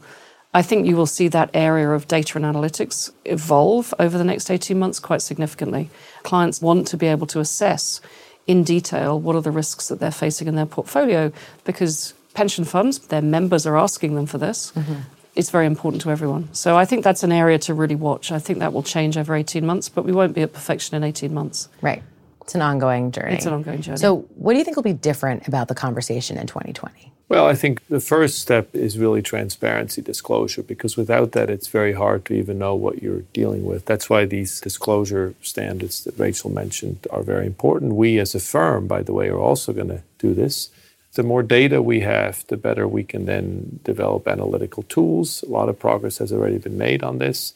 I 0.54 0.62
think 0.62 0.86
you 0.86 0.96
will 0.96 1.06
see 1.06 1.28
that 1.28 1.50
area 1.54 1.90
of 1.90 2.06
data 2.08 2.36
and 2.36 2.44
analytics 2.44 3.10
evolve 3.24 3.94
over 3.98 4.18
the 4.18 4.24
next 4.24 4.50
18 4.50 4.78
months 4.78 5.00
quite 5.00 5.22
significantly. 5.22 5.88
Clients 6.24 6.60
want 6.60 6.86
to 6.88 6.96
be 6.96 7.06
able 7.06 7.26
to 7.28 7.40
assess 7.40 8.00
in 8.46 8.64
detail 8.64 9.18
what 9.18 9.34
are 9.34 9.40
the 9.40 9.50
risks 9.50 9.88
that 9.88 9.98
they're 10.00 10.10
facing 10.10 10.48
in 10.48 10.56
their 10.56 10.66
portfolio 10.66 11.32
because 11.64 12.12
pension 12.34 12.64
funds, 12.64 12.98
their 12.98 13.22
members 13.22 13.66
are 13.66 13.78
asking 13.78 14.14
them 14.14 14.26
for 14.26 14.38
this. 14.38 14.72
Mm-hmm. 14.72 15.00
It's 15.34 15.48
very 15.48 15.64
important 15.64 16.02
to 16.02 16.10
everyone. 16.10 16.52
So 16.52 16.76
I 16.76 16.84
think 16.84 17.04
that's 17.04 17.22
an 17.22 17.32
area 17.32 17.58
to 17.60 17.72
really 17.72 17.94
watch. 17.94 18.30
I 18.30 18.38
think 18.38 18.58
that 18.58 18.74
will 18.74 18.82
change 18.82 19.16
over 19.16 19.34
18 19.34 19.64
months, 19.64 19.88
but 19.88 20.04
we 20.04 20.12
won't 20.12 20.34
be 20.34 20.42
at 20.42 20.52
perfection 20.52 20.96
in 20.96 21.04
18 21.04 21.32
months. 21.32 21.68
Right. 21.80 22.02
It's 22.42 22.54
an 22.54 22.60
ongoing 22.60 23.12
journey. 23.12 23.34
It's 23.34 23.46
an 23.46 23.54
ongoing 23.54 23.80
journey. 23.80 23.96
So, 23.96 24.16
what 24.34 24.52
do 24.52 24.58
you 24.58 24.64
think 24.64 24.76
will 24.76 24.82
be 24.82 24.92
different 24.92 25.48
about 25.48 25.68
the 25.68 25.74
conversation 25.74 26.36
in 26.36 26.46
2020? 26.46 27.11
Well, 27.32 27.46
I 27.46 27.54
think 27.54 27.86
the 27.86 27.98
first 27.98 28.40
step 28.40 28.74
is 28.74 28.98
really 28.98 29.22
transparency 29.22 30.02
disclosure 30.02 30.62
because 30.62 30.98
without 30.98 31.32
that, 31.32 31.48
it's 31.48 31.68
very 31.68 31.94
hard 31.94 32.26
to 32.26 32.34
even 32.34 32.58
know 32.58 32.74
what 32.74 33.02
you're 33.02 33.24
dealing 33.32 33.64
with. 33.64 33.86
That's 33.86 34.10
why 34.10 34.26
these 34.26 34.60
disclosure 34.60 35.32
standards 35.40 36.04
that 36.04 36.18
Rachel 36.18 36.50
mentioned 36.50 37.06
are 37.10 37.22
very 37.22 37.46
important. 37.46 37.94
We, 37.94 38.18
as 38.18 38.34
a 38.34 38.38
firm, 38.38 38.86
by 38.86 39.02
the 39.02 39.14
way, 39.14 39.30
are 39.30 39.40
also 39.40 39.72
going 39.72 39.88
to 39.88 40.02
do 40.18 40.34
this. 40.34 40.68
The 41.14 41.22
more 41.22 41.42
data 41.42 41.80
we 41.80 42.00
have, 42.00 42.46
the 42.48 42.58
better 42.58 42.86
we 42.86 43.02
can 43.02 43.24
then 43.24 43.80
develop 43.82 44.28
analytical 44.28 44.82
tools. 44.82 45.42
A 45.42 45.50
lot 45.50 45.70
of 45.70 45.78
progress 45.78 46.18
has 46.18 46.34
already 46.34 46.58
been 46.58 46.76
made 46.76 47.02
on 47.02 47.16
this. 47.16 47.54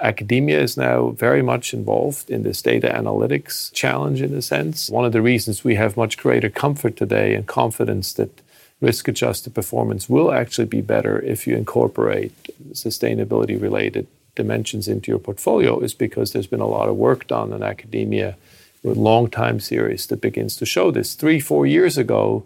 Academia 0.00 0.60
is 0.60 0.76
now 0.76 1.10
very 1.10 1.42
much 1.42 1.72
involved 1.72 2.28
in 2.28 2.42
this 2.42 2.60
data 2.60 2.88
analytics 2.88 3.72
challenge, 3.72 4.20
in 4.20 4.34
a 4.34 4.42
sense. 4.42 4.90
One 4.90 5.04
of 5.04 5.12
the 5.12 5.22
reasons 5.22 5.62
we 5.62 5.76
have 5.76 5.96
much 5.96 6.18
greater 6.18 6.50
comfort 6.50 6.96
today 6.96 7.36
and 7.36 7.46
confidence 7.46 8.12
that 8.14 8.42
risk 8.82 9.08
adjusted 9.08 9.54
performance 9.54 10.08
will 10.08 10.32
actually 10.32 10.66
be 10.66 10.82
better 10.82 11.20
if 11.20 11.46
you 11.46 11.56
incorporate 11.56 12.32
sustainability 12.72 13.60
related 13.60 14.06
dimensions 14.34 14.88
into 14.88 15.10
your 15.10 15.20
portfolio 15.20 15.78
is 15.80 15.94
because 15.94 16.32
there's 16.32 16.48
been 16.48 16.60
a 16.60 16.66
lot 16.66 16.88
of 16.88 16.96
work 16.96 17.26
done 17.28 17.52
in 17.52 17.62
academia 17.62 18.36
with 18.82 18.96
long 18.96 19.30
time 19.30 19.60
series 19.60 20.06
that 20.08 20.20
begins 20.20 20.56
to 20.56 20.66
show 20.66 20.90
this. 20.90 21.14
Three, 21.14 21.38
four 21.38 21.64
years 21.64 21.96
ago, 21.96 22.44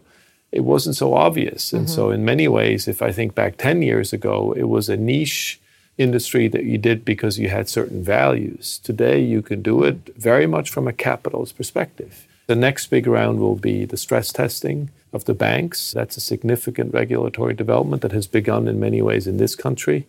it 0.53 0.61
wasn't 0.61 0.97
so 0.97 1.15
obvious. 1.15 1.73
And 1.73 1.87
mm-hmm. 1.87 1.95
so, 1.95 2.11
in 2.11 2.25
many 2.25 2.49
ways, 2.49 2.87
if 2.87 3.01
I 3.01 3.13
think 3.13 3.35
back 3.35 3.57
10 3.57 3.83
years 3.83 4.13
ago, 4.13 4.53
it 4.53 4.65
was 4.65 4.89
a 4.89 4.97
niche 4.97 5.61
industry 5.97 6.47
that 6.49 6.65
you 6.65 6.77
did 6.77 7.05
because 7.05 7.39
you 7.39 7.49
had 7.49 7.69
certain 7.69 8.03
values. 8.03 8.79
Today, 8.81 9.19
you 9.21 9.41
can 9.41 9.63
do 9.63 9.83
it 9.83 10.15
very 10.17 10.47
much 10.47 10.69
from 10.71 10.87
a 10.87 10.93
capitalist 10.93 11.57
perspective. 11.57 12.27
The 12.47 12.55
next 12.55 12.89
big 12.89 13.07
round 13.07 13.41
will 13.41 13.57
be 13.57 13.87
the 13.87 13.97
stress 13.97 14.31
testing 14.31 14.91
of 15.17 15.25
the 15.25 15.35
banks. 15.35 15.93
That's 15.93 16.17
a 16.17 16.21
significant 16.21 16.95
regulatory 16.95 17.55
development 17.55 18.03
that 18.03 18.13
has 18.13 18.29
begun 18.29 18.69
in 18.69 18.79
many 18.79 19.03
ways 19.03 19.27
in 19.27 19.39
this 19.39 19.57
country. 19.57 20.07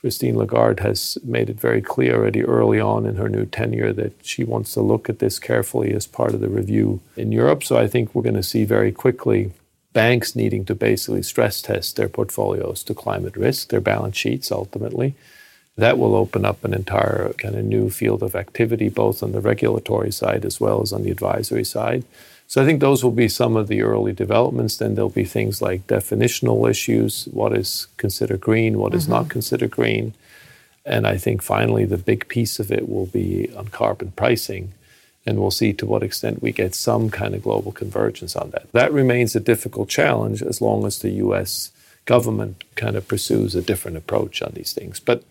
Christine 0.00 0.36
Lagarde 0.36 0.82
has 0.82 1.18
made 1.22 1.50
it 1.50 1.60
very 1.60 1.82
clear 1.82 2.16
already 2.16 2.42
early 2.42 2.80
on 2.80 3.06
in 3.06 3.16
her 3.16 3.28
new 3.28 3.46
tenure 3.46 3.92
that 3.92 4.12
she 4.22 4.44
wants 4.44 4.72
to 4.74 4.80
look 4.80 5.08
at 5.08 5.18
this 5.18 5.38
carefully 5.38 5.92
as 5.92 6.06
part 6.06 6.34
of 6.34 6.40
the 6.40 6.48
review 6.48 7.00
in 7.16 7.32
Europe. 7.32 7.62
So 7.64 7.76
I 7.76 7.86
think 7.86 8.14
we're 8.14 8.22
going 8.22 8.34
to 8.34 8.42
see 8.42 8.64
very 8.64 8.92
quickly 8.92 9.52
banks 9.92 10.34
needing 10.34 10.64
to 10.66 10.74
basically 10.74 11.22
stress 11.22 11.60
test 11.60 11.96
their 11.96 12.08
portfolios 12.08 12.82
to 12.84 12.94
climate 12.94 13.36
risk, 13.36 13.68
their 13.68 13.80
balance 13.80 14.16
sheets 14.16 14.50
ultimately. 14.50 15.14
That 15.76 15.98
will 15.98 16.14
open 16.14 16.44
up 16.44 16.64
an 16.64 16.74
entire 16.74 17.32
kind 17.34 17.54
of 17.54 17.64
new 17.64 17.90
field 17.90 18.22
of 18.22 18.34
activity, 18.34 18.88
both 18.88 19.22
on 19.22 19.32
the 19.32 19.40
regulatory 19.40 20.12
side 20.12 20.44
as 20.44 20.60
well 20.60 20.82
as 20.82 20.92
on 20.92 21.02
the 21.02 21.10
advisory 21.10 21.64
side. 21.64 22.04
So 22.50 22.60
I 22.60 22.64
think 22.64 22.80
those 22.80 23.04
will 23.04 23.12
be 23.12 23.28
some 23.28 23.56
of 23.56 23.68
the 23.68 23.80
early 23.82 24.12
developments. 24.12 24.76
Then 24.76 24.96
there'll 24.96 25.08
be 25.08 25.24
things 25.24 25.62
like 25.62 25.86
definitional 25.86 26.68
issues 26.68 27.28
what 27.30 27.56
is 27.56 27.86
considered 27.96 28.40
green, 28.40 28.76
what 28.76 28.88
mm-hmm. 28.88 28.98
is 28.98 29.06
not 29.06 29.20
mm-hmm. 29.20 29.28
considered 29.28 29.70
green. 29.70 30.14
And 30.84 31.06
I 31.06 31.16
think 31.16 31.42
finally 31.42 31.84
the 31.84 31.96
big 31.96 32.26
piece 32.26 32.58
of 32.58 32.72
it 32.72 32.88
will 32.88 33.06
be 33.06 33.48
on 33.56 33.68
carbon 33.68 34.10
pricing. 34.16 34.72
And 35.24 35.38
we'll 35.38 35.52
see 35.52 35.72
to 35.74 35.86
what 35.86 36.02
extent 36.02 36.42
we 36.42 36.50
get 36.50 36.74
some 36.74 37.08
kind 37.08 37.36
of 37.36 37.44
global 37.44 37.70
convergence 37.70 38.34
on 38.34 38.50
that. 38.50 38.72
That 38.72 38.92
remains 38.92 39.36
a 39.36 39.40
difficult 39.40 39.88
challenge 39.88 40.42
as 40.42 40.60
long 40.60 40.84
as 40.86 40.98
the 40.98 41.10
US 41.26 41.70
government 42.04 42.64
kind 42.74 42.96
of 42.96 43.06
pursues 43.06 43.54
a 43.54 43.62
different 43.62 43.96
approach 43.96 44.42
on 44.42 44.54
these 44.54 44.72
things. 44.72 44.98
But 44.98 45.22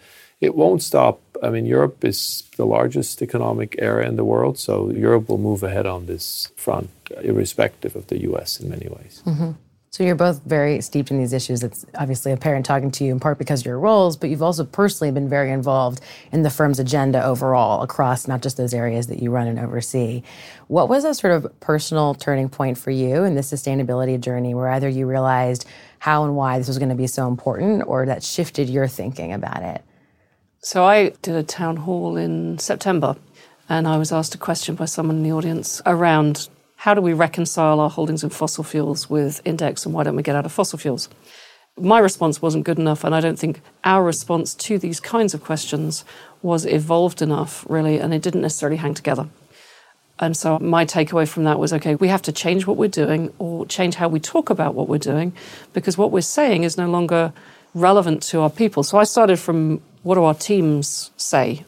it 0.42 0.56
won't 0.56 0.82
stop. 0.82 1.20
I 1.44 1.50
mean, 1.50 1.66
Europe 1.66 2.04
is 2.04 2.44
the 2.58 2.66
largest 2.66 3.22
economic 3.22 3.76
area 3.80 4.08
in 4.08 4.16
the 4.16 4.26
world, 4.26 4.58
so 4.58 4.92
Europe 4.92 5.30
will 5.30 5.38
move 5.38 5.64
ahead 5.64 5.86
on 5.86 6.06
this 6.06 6.52
front, 6.56 6.90
irrespective 7.22 7.96
of 7.96 8.08
the 8.08 8.22
US 8.32 8.60
in 8.60 8.70
many 8.70 8.88
ways. 8.88 9.22
Mm-hmm. 9.26 9.52
So 9.92 10.04
you're 10.04 10.16
both 10.16 10.44
very 10.44 10.82
steeped 10.82 11.10
in 11.10 11.18
these 11.18 11.34
issues. 11.34 11.64
It's 11.64 11.84
obviously 11.96 12.32
apparent 12.32 12.66
talking 12.66 12.92
to 12.92 13.04
you 13.04 13.12
in 13.12 13.20
part 13.20 13.40
because 13.40 13.62
of 13.62 13.66
your 13.66 13.80
roles, 13.80 14.18
but 14.18 14.30
you've 14.30 14.44
also 14.44 14.64
personally 14.64 15.12
been 15.12 15.28
very 15.28 15.52
involved 15.52 16.02
in 16.32 16.44
the 16.44 16.52
firm's 16.52 16.78
agenda 16.78 17.24
overall 17.24 17.82
across 17.82 18.28
not 18.28 18.42
just 18.42 18.56
those 18.56 18.74
areas 18.74 19.08
that 19.08 19.20
you 19.20 19.32
run 19.32 19.48
and 19.48 19.58
oversee. 19.58 20.22
What 20.68 20.90
was 20.90 21.06
a 21.06 21.16
sort 21.16 21.34
of 21.34 21.60
personal 21.60 22.14
turning 22.14 22.50
point 22.50 22.78
for 22.78 22.92
you 22.92 23.24
in 23.24 23.34
the 23.34 23.42
sustainability 23.42 24.20
journey 24.22 24.54
where 24.54 24.70
either 24.70 24.88
you 24.88 25.08
realized 25.08 25.66
how 25.98 26.24
and 26.24 26.36
why 26.36 26.60
this 26.60 26.68
was 26.68 26.78
going 26.78 26.90
to 26.90 26.96
be 26.96 27.08
so 27.08 27.28
important 27.28 27.84
or 27.88 28.06
that 28.06 28.24
shifted 28.24 28.70
your 28.70 28.88
thinking 28.88 29.34
about 29.34 29.64
it? 29.64 29.84
So 30.62 30.84
I 30.84 31.10
did 31.22 31.36
a 31.36 31.44
town 31.44 31.78
hall 31.78 32.18
in 32.18 32.60
September, 32.60 33.16
and 33.70 33.88
I 33.88 33.98
was 33.98 34.12
asked 34.12 34.36
a 34.36 34.38
question 34.38 34.76
by 34.76 34.86
someone 34.86 35.18
in 35.18 35.24
the 35.24 35.32
audience 35.32 35.82
around 35.86 36.50
how 36.76 36.94
do 36.94 37.02
we 37.02 37.14
reconcile 37.14 37.80
our 37.80 37.90
holdings 37.90 38.26
in 38.26 38.30
fossil 38.30 38.66
fuels 38.66 39.10
with 39.10 39.42
index 39.46 39.86
and 39.86 39.96
why 39.96 40.04
don't 40.04 40.18
we 40.18 40.24
get 40.24 40.36
out 40.36 40.46
of 40.46 40.52
fossil 40.52 40.78
fuels? 40.78 41.08
My 41.78 42.00
response 42.00 42.42
wasn't 42.42 42.66
good 42.66 42.78
enough, 42.78 43.06
and 43.06 43.16
I 43.16 43.22
don't 43.22 43.40
think 43.40 43.62
our 43.86 44.04
response 44.04 44.54
to 44.56 44.78
these 44.78 45.00
kinds 45.00 45.34
of 45.34 45.42
questions 45.42 46.04
was 46.42 46.66
evolved 46.66 47.22
enough, 47.22 47.66
really, 47.70 47.98
and 47.98 48.14
it 48.14 48.22
didn't 48.22 48.42
necessarily 48.42 48.78
hang 48.78 48.94
together. 48.94 49.30
And 50.20 50.36
so 50.36 50.60
my 50.60 50.84
takeaway 50.84 51.26
from 51.26 51.46
that 51.46 51.58
was 51.58 51.72
okay, 51.72 51.96
we 51.96 52.10
have 52.10 52.24
to 52.24 52.34
change 52.34 52.68
what 52.68 52.76
we're 52.76 52.90
doing 52.90 53.34
or 53.40 53.66
change 53.66 53.96
how 53.96 54.10
we 54.10 54.20
talk 54.20 54.50
about 54.50 54.76
what 54.76 54.90
we're 54.90 54.98
doing 54.98 55.32
because 55.72 55.98
what 55.98 56.12
we're 56.12 56.20
saying 56.20 56.66
is 56.66 56.78
no 56.78 56.90
longer 56.90 57.32
relevant 57.74 58.24
to 58.24 58.42
our 58.42 58.50
people. 58.50 58.84
So 58.84 58.98
I 58.98 59.06
started 59.06 59.40
from 59.40 59.82
what 60.04 60.16
do 60.16 60.24
our 60.24 60.34
teams 60.34 61.12
say? 61.18 61.66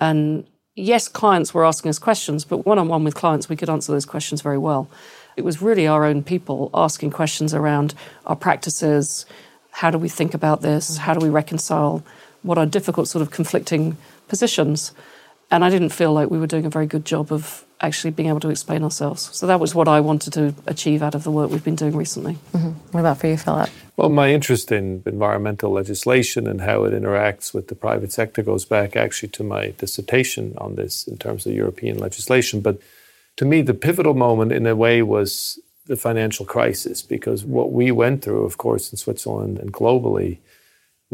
And 0.00 0.46
yes, 0.74 1.08
clients 1.08 1.54
were 1.54 1.64
asking 1.64 1.90
us 1.90 1.98
questions, 1.98 2.44
but 2.44 2.66
one 2.66 2.78
on 2.78 2.88
one 2.88 3.04
with 3.04 3.14
clients, 3.14 3.48
we 3.48 3.56
could 3.56 3.70
answer 3.70 3.92
those 3.92 4.06
questions 4.06 4.42
very 4.42 4.58
well. 4.58 4.88
It 5.36 5.44
was 5.44 5.60
really 5.60 5.86
our 5.86 6.04
own 6.04 6.22
people 6.22 6.70
asking 6.74 7.10
questions 7.10 7.54
around 7.54 7.94
our 8.26 8.36
practices. 8.36 9.26
How 9.70 9.90
do 9.90 9.98
we 9.98 10.08
think 10.08 10.34
about 10.34 10.62
this? 10.62 10.96
How 10.98 11.14
do 11.14 11.24
we 11.24 11.30
reconcile 11.30 12.04
what 12.42 12.58
are 12.58 12.66
difficult, 12.66 13.08
sort 13.08 13.22
of 13.22 13.30
conflicting 13.30 13.96
positions? 14.28 14.92
And 15.54 15.64
I 15.64 15.70
didn't 15.70 15.90
feel 15.90 16.12
like 16.12 16.30
we 16.30 16.38
were 16.40 16.48
doing 16.48 16.66
a 16.66 16.68
very 16.68 16.86
good 16.86 17.04
job 17.04 17.32
of 17.32 17.64
actually 17.80 18.10
being 18.10 18.28
able 18.28 18.40
to 18.40 18.50
explain 18.50 18.82
ourselves. 18.82 19.30
So 19.32 19.46
that 19.46 19.60
was 19.60 19.72
what 19.72 19.86
I 19.86 20.00
wanted 20.00 20.32
to 20.32 20.52
achieve 20.66 21.00
out 21.00 21.14
of 21.14 21.22
the 21.22 21.30
work 21.30 21.48
we've 21.52 21.62
been 21.62 21.76
doing 21.76 21.96
recently. 21.96 22.36
Mm-hmm. 22.52 22.70
What 22.90 22.98
about 22.98 23.18
for 23.18 23.28
you, 23.28 23.36
Philipp? 23.36 23.70
Well, 23.96 24.08
my 24.08 24.32
interest 24.32 24.72
in 24.72 25.04
environmental 25.06 25.70
legislation 25.70 26.48
and 26.48 26.62
how 26.62 26.82
it 26.82 26.92
interacts 26.92 27.54
with 27.54 27.68
the 27.68 27.76
private 27.76 28.10
sector 28.10 28.42
goes 28.42 28.64
back 28.64 28.96
actually 28.96 29.28
to 29.28 29.44
my 29.44 29.70
dissertation 29.78 30.54
on 30.58 30.74
this 30.74 31.06
in 31.06 31.18
terms 31.18 31.46
of 31.46 31.52
European 31.52 31.98
legislation. 31.98 32.60
But 32.60 32.80
to 33.36 33.44
me, 33.44 33.62
the 33.62 33.74
pivotal 33.74 34.14
moment 34.14 34.50
in 34.50 34.66
a 34.66 34.74
way 34.74 35.02
was 35.02 35.60
the 35.86 35.96
financial 35.96 36.46
crisis, 36.46 37.00
because 37.00 37.44
what 37.44 37.70
we 37.70 37.92
went 37.92 38.22
through, 38.22 38.44
of 38.44 38.58
course, 38.58 38.90
in 38.90 38.98
Switzerland 38.98 39.60
and 39.60 39.72
globally 39.72 40.38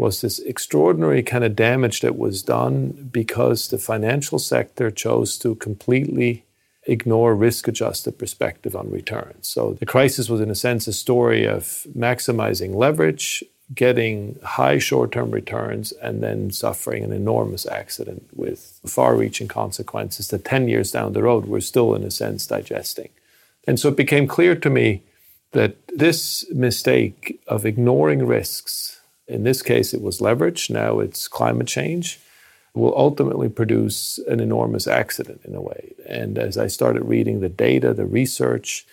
was 0.00 0.20
this 0.20 0.38
extraordinary 0.40 1.22
kind 1.22 1.44
of 1.44 1.54
damage 1.54 2.00
that 2.00 2.18
was 2.18 2.42
done 2.42 3.10
because 3.12 3.68
the 3.68 3.78
financial 3.78 4.38
sector 4.38 4.90
chose 4.90 5.38
to 5.38 5.54
completely 5.56 6.44
ignore 6.84 7.34
risk 7.34 7.68
adjusted 7.68 8.18
perspective 8.18 8.74
on 8.74 8.90
returns. 8.90 9.48
So 9.48 9.74
the 9.74 9.86
crisis 9.86 10.28
was, 10.28 10.40
in 10.40 10.50
a 10.50 10.54
sense, 10.54 10.86
a 10.86 10.92
story 10.92 11.46
of 11.46 11.86
maximizing 11.96 12.74
leverage, 12.74 13.44
getting 13.74 14.38
high 14.42 14.78
short 14.78 15.12
term 15.12 15.30
returns, 15.30 15.92
and 15.92 16.22
then 16.22 16.50
suffering 16.50 17.04
an 17.04 17.12
enormous 17.12 17.66
accident 17.66 18.28
with 18.32 18.80
far 18.86 19.14
reaching 19.14 19.46
consequences 19.46 20.28
that 20.28 20.44
10 20.44 20.68
years 20.68 20.90
down 20.90 21.12
the 21.12 21.22
road 21.22 21.46
we're 21.46 21.60
still, 21.60 21.94
in 21.94 22.02
a 22.02 22.10
sense, 22.10 22.46
digesting. 22.46 23.10
And 23.66 23.78
so 23.78 23.90
it 23.90 23.96
became 23.96 24.26
clear 24.26 24.56
to 24.56 24.70
me 24.70 25.02
that 25.52 25.76
this 25.88 26.50
mistake 26.50 27.40
of 27.46 27.66
ignoring 27.66 28.26
risks, 28.26 28.99
in 29.30 29.44
this 29.44 29.62
case 29.62 29.94
it 29.94 30.02
was 30.02 30.20
leverage, 30.20 30.70
now 30.70 31.00
it's 31.00 31.28
climate 31.28 31.68
change 31.68 32.20
will 32.74 32.96
ultimately 32.96 33.48
produce 33.48 34.18
an 34.28 34.40
enormous 34.40 34.86
accident 34.86 35.40
in 35.44 35.54
a 35.54 35.60
way. 35.60 35.92
And 36.08 36.38
as 36.38 36.56
I 36.56 36.68
started 36.68 37.04
reading 37.04 37.40
the 37.40 37.48
data, 37.48 37.92
the 37.92 38.06
research, 38.06 38.86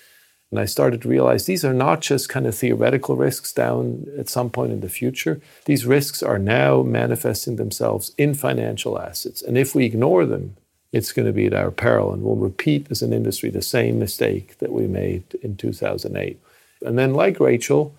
and 0.50 0.60
I 0.60 0.66
started 0.66 1.02
to 1.02 1.10
realize 1.10 1.46
these 1.46 1.66
are 1.66 1.74
not 1.74 2.02
just 2.02 2.30
kind 2.30 2.48
of 2.48 2.56
theoretical 2.56 3.16
risks 3.18 3.52
down 3.52 4.08
at 4.18 4.30
some 4.30 4.50
point 4.50 4.72
in 4.72 4.80
the 4.80 4.90
future. 4.90 5.42
These 5.66 5.86
risks 5.86 6.24
are 6.24 6.40
now 6.40 6.84
manifesting 6.84 7.58
themselves 7.58 8.14
in 8.18 8.34
financial 8.34 9.00
assets. 9.00 9.42
And 9.42 9.58
if 9.58 9.76
we 9.76 9.86
ignore 9.86 10.26
them, 10.26 10.56
it's 10.94 11.12
going 11.12 11.26
to 11.26 11.34
be 11.34 11.48
at 11.48 11.54
our 11.54 11.70
peril. 11.70 12.14
And 12.14 12.24
we'll 12.24 12.38
repeat 12.38 12.88
as 12.90 13.02
an 13.02 13.12
industry 13.12 13.50
the 13.50 13.62
same 13.62 14.00
mistake 14.00 14.58
that 14.60 14.72
we 14.72 14.88
made 14.88 15.36
in 15.44 15.58
2008. 15.58 16.40
And 16.82 16.98
then, 16.98 17.14
like 17.14 17.40
Rachel, 17.42 17.94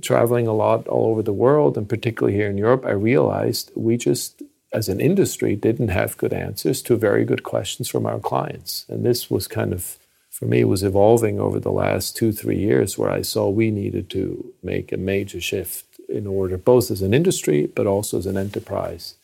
traveling 0.00 0.46
a 0.46 0.52
lot 0.52 0.86
all 0.88 1.10
over 1.10 1.22
the 1.22 1.32
world, 1.32 1.76
and 1.76 1.88
particularly 1.88 2.36
here 2.36 2.50
in 2.50 2.58
Europe, 2.58 2.84
I 2.86 2.92
realized 2.92 3.72
we 3.74 3.96
just 3.96 4.42
as 4.74 4.88
an 4.88 5.00
industry, 5.00 5.54
didn't 5.54 5.88
have 5.88 6.18
good 6.18 6.32
answers 6.32 6.82
to 6.82 6.96
very 6.96 7.24
good 7.24 7.44
questions 7.44 7.88
from 7.88 8.04
our 8.04 8.18
clients. 8.18 8.84
And 8.88 9.06
this 9.06 9.30
was 9.30 9.46
kind 9.46 9.72
of, 9.72 9.98
for 10.30 10.46
me, 10.46 10.64
was 10.64 10.82
evolving 10.82 11.38
over 11.38 11.60
the 11.60 11.70
last 11.70 12.16
two, 12.16 12.32
three 12.32 12.58
years 12.58 12.98
where 12.98 13.10
I 13.10 13.22
saw 13.22 13.48
we 13.48 13.70
needed 13.70 14.10
to 14.10 14.52
make 14.64 14.90
a 14.90 14.96
major 14.96 15.40
shift 15.40 15.86
in 16.08 16.26
order, 16.26 16.58
both 16.58 16.90
as 16.90 17.02
an 17.02 17.14
industry, 17.14 17.66
but 17.66 17.86
also 17.86 18.18
as 18.18 18.26
an 18.26 18.36
enterprise, 18.36 19.14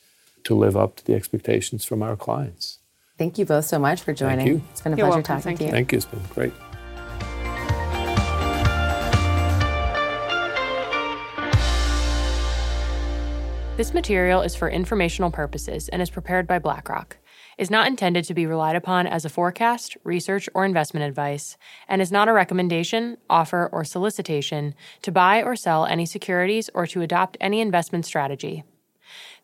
to 0.45 0.55
live 0.55 0.77
up 0.77 0.97
to 0.97 1.05
the 1.05 1.15
expectations 1.15 1.85
from 1.85 2.01
our 2.01 2.17
clients. 2.17 2.79
Thank 3.19 3.37
you 3.37 3.45
both 3.45 3.65
so 3.65 3.79
much 3.79 4.01
for 4.03 4.15
joining. 4.15 4.39
Thank 4.39 4.49
you. 4.49 4.63
It's 4.71 4.81
been 4.81 4.93
a 4.93 4.97
You're 4.97 5.09
pleasure 5.09 5.17
welcome. 5.17 5.37
talking 5.37 5.43
Thank 5.43 5.59
to 5.59 5.65
you. 5.65 5.71
Thank 5.73 5.93
you. 5.93 5.97
It's 5.97 6.07
been 6.07 6.23
great. 6.33 6.70
This 13.81 13.95
material 13.95 14.43
is 14.43 14.55
for 14.55 14.69
informational 14.69 15.31
purposes 15.31 15.89
and 15.89 16.03
is 16.03 16.11
prepared 16.11 16.47
by 16.47 16.59
BlackRock. 16.59 17.17
Is 17.57 17.71
not 17.71 17.87
intended 17.87 18.25
to 18.25 18.35
be 18.35 18.45
relied 18.45 18.77
upon 18.77 19.07
as 19.07 19.25
a 19.25 19.31
forecast, 19.31 19.97
research, 20.05 20.51
or 20.55 20.67
investment 20.67 21.07
advice, 21.07 21.57
and 21.89 22.03
is 22.03 22.13
not 22.13 22.29
a 22.29 22.35
recommendation, 22.35 23.17
offer, 23.31 23.71
or 23.73 23.83
solicitation 23.85 24.75
to 25.01 25.11
buy 25.11 25.43
or 25.43 25.57
sell 25.57 25.87
any 25.87 26.05
securities 26.05 26.69
or 26.75 26.87
to 26.89 27.01
adopt 27.01 27.39
any 27.41 27.63
investment 27.63 28.05
strategy. 28.05 28.65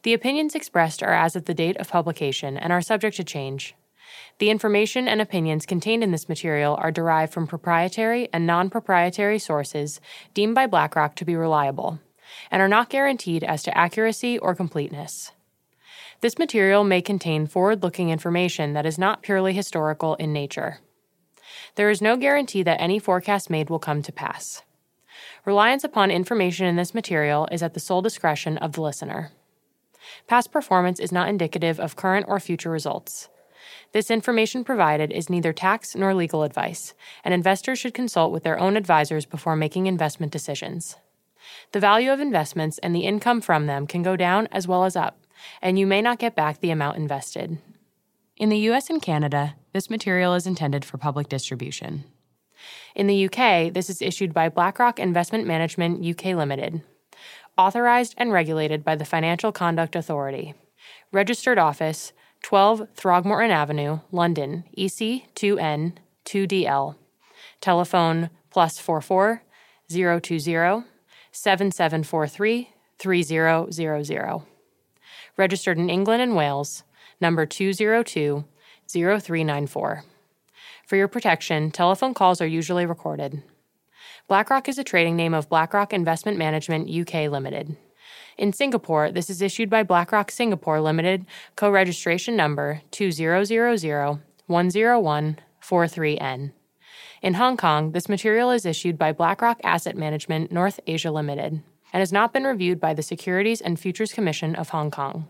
The 0.03 0.12
opinions 0.12 0.55
expressed 0.55 1.03
are 1.03 1.14
as 1.14 1.35
of 1.35 1.46
the 1.46 1.55
date 1.55 1.79
of 1.79 1.88
publication 1.88 2.59
and 2.59 2.75
are 2.75 2.83
subject 2.83 3.16
to 3.16 3.25
change. 3.25 3.75
The 4.38 4.51
information 4.51 5.09
and 5.09 5.22
opinions 5.22 5.64
contained 5.64 6.05
in 6.05 6.11
this 6.11 6.29
material 6.29 6.77
are 6.79 6.92
derived 6.92 7.33
from 7.33 7.46
proprietary 7.46 8.29
and 8.35 8.46
non 8.46 8.68
proprietary 8.68 9.38
sources 9.38 9.99
deemed 10.35 10.55
by 10.55 10.66
BlackRock 10.66 11.16
to 11.16 11.25
be 11.25 11.37
reliable 11.37 12.01
and 12.51 12.62
are 12.62 12.69
not 12.69 12.91
guaranteed 12.91 13.45
as 13.45 13.62
to 13.65 13.77
accuracy 13.77 14.39
or 14.39 14.55
completeness. 14.55 15.33
This 16.21 16.39
material 16.39 16.85
may 16.85 17.03
contain 17.03 17.47
forward 17.47 17.83
looking 17.83 18.11
information 18.11 18.73
that 18.73 18.87
is 18.87 18.99
not 18.99 19.23
purely 19.23 19.53
historical 19.53 20.15
in 20.15 20.33
nature. 20.33 20.81
There 21.75 21.91
is 21.91 22.01
no 22.01 22.17
guarantee 22.17 22.62
that 22.62 22.81
any 22.81 22.99
forecast 22.99 23.51
made 23.51 23.69
will 23.69 23.79
come 23.79 24.03
to 24.03 24.12
pass. 24.12 24.62
Reliance 25.45 25.85
upon 25.85 26.11
information 26.11 26.67
in 26.67 26.77
this 26.77 26.95
material 26.95 27.47
is 27.53 27.62
at 27.62 27.75
the 27.75 27.81
sole 27.81 28.03
discretion 28.03 28.59
of 28.59 28.73
the 28.73 28.81
listener. 28.81 29.31
Past 30.27 30.51
performance 30.51 30.99
is 30.99 31.12
not 31.12 31.29
indicative 31.29 31.79
of 31.79 31.97
current 31.97 32.27
or 32.29 32.41
future 32.41 32.71
results. 32.71 33.29
This 33.93 34.11
information 34.11 34.65
provided 34.65 35.12
is 35.12 35.31
neither 35.31 35.53
tax 35.53 35.95
nor 35.95 36.15
legal 36.15 36.43
advice, 36.43 36.95
and 37.25 37.33
investors 37.33 37.79
should 37.79 37.95
consult 37.95 38.33
with 38.33 38.43
their 38.43 38.59
own 38.59 38.77
advisors 38.77 39.27
before 39.27 39.57
making 39.57 39.87
investment 39.87 40.33
decisions. 40.33 40.97
The 41.73 41.81
value 41.81 42.13
of 42.13 42.21
investments 42.21 42.79
and 42.79 42.95
the 42.95 43.07
income 43.07 43.41
from 43.41 43.67
them 43.67 43.87
can 43.87 44.03
go 44.03 44.17
down 44.17 44.49
as 44.53 44.67
well 44.67 44.85
as 44.85 44.97
up, 44.97 45.19
and 45.61 45.79
you 45.79 45.87
may 45.87 46.03
not 46.03 46.19
get 46.19 46.37
back 46.37 46.61
the 46.61 46.71
amount 46.71 46.97
invested. 46.97 47.59
In 48.37 48.49
the 48.49 48.59
US 48.71 48.91
and 48.91 49.01
Canada, 49.01 49.57
this 49.73 49.91
material 49.91 50.35
is 50.35 50.47
intended 50.47 50.85
for 50.85 50.99
public 50.99 51.29
distribution. 51.29 52.05
In 52.95 53.07
the 53.07 53.27
UK, 53.27 53.73
this 53.73 53.91
is 53.91 54.03
issued 54.03 54.33
by 54.33 54.49
BlackRock 54.49 54.99
Investment 54.99 55.47
Management 55.47 56.05
UK 56.05 56.35
Limited, 56.35 56.83
authorized 57.57 58.15
and 58.17 58.33
regulated 58.33 58.85
by 58.85 58.97
the 58.97 59.05
Financial 59.05 59.53
Conduct 59.53 59.97
Authority. 59.97 60.55
Registered 61.13 61.59
office 61.59 62.13
12 62.43 62.89
Throgmorton 62.95 63.51
Avenue, 63.51 64.01
London, 64.13 64.65
EC 64.77 65.25
2N 65.35 65.95
2DL. 66.25 66.97
Telephone 67.61 68.31
plus 68.51 68.79
44 68.79 69.43
020 69.89 70.85
7743 71.37 72.70
3000. 72.99 74.42
Registered 75.37 75.79
in 75.79 75.90
England 75.90 76.22
and 76.22 76.35
Wales, 76.35 76.83
number 77.20 77.44
202 77.44 78.44
0394. 78.88 80.05
For 80.87 80.96
your 80.96 81.09
protection, 81.09 81.70
telephone 81.70 82.14
calls 82.14 82.40
are 82.40 82.46
usually 82.46 82.87
recorded. 82.87 83.42
BlackRock 84.29 84.68
is 84.68 84.79
a 84.79 84.85
trading 84.85 85.14
name 85.14 85.35
of 85.35 85.49
BlackRock 85.49 85.92
Investment 85.92 86.38
Management 86.38 86.88
UK 86.90 87.31
Limited. 87.31 87.77
In 88.38 88.53
Singapore, 88.53 89.12
this 89.12 89.29
is 89.29 89.42
issued 89.42 89.68
by 89.68 89.83
BlackRock 89.83 90.31
Singapore 90.31 90.81
Limited, 90.81 91.27
co 91.55 91.70
registration 91.70 92.35
number 92.35 92.81
2000 92.92 94.20
101 94.46 95.38
43N. 95.62 96.53
In 97.23 97.35
Hong 97.35 97.57
Kong, 97.57 97.93
this 97.93 98.09
material 98.09 98.51
is 98.51 98.67
issued 98.67 98.99
by 98.99 99.13
BlackRock 99.13 99.61
Asset 99.65 99.97
Management 99.97 100.53
North 100.53 100.79
Asia 100.87 101.11
Limited 101.11 101.63
and 101.93 102.01
has 102.01 102.13
not 102.13 102.33
been 102.33 102.45
reviewed 102.45 102.79
by 102.79 102.93
the 102.93 103.03
Securities 103.03 103.61
and 103.61 103.81
Futures 103.81 104.13
Commission 104.13 104.55
of 104.55 104.69
Hong 104.71 104.91
Kong. 104.91 105.29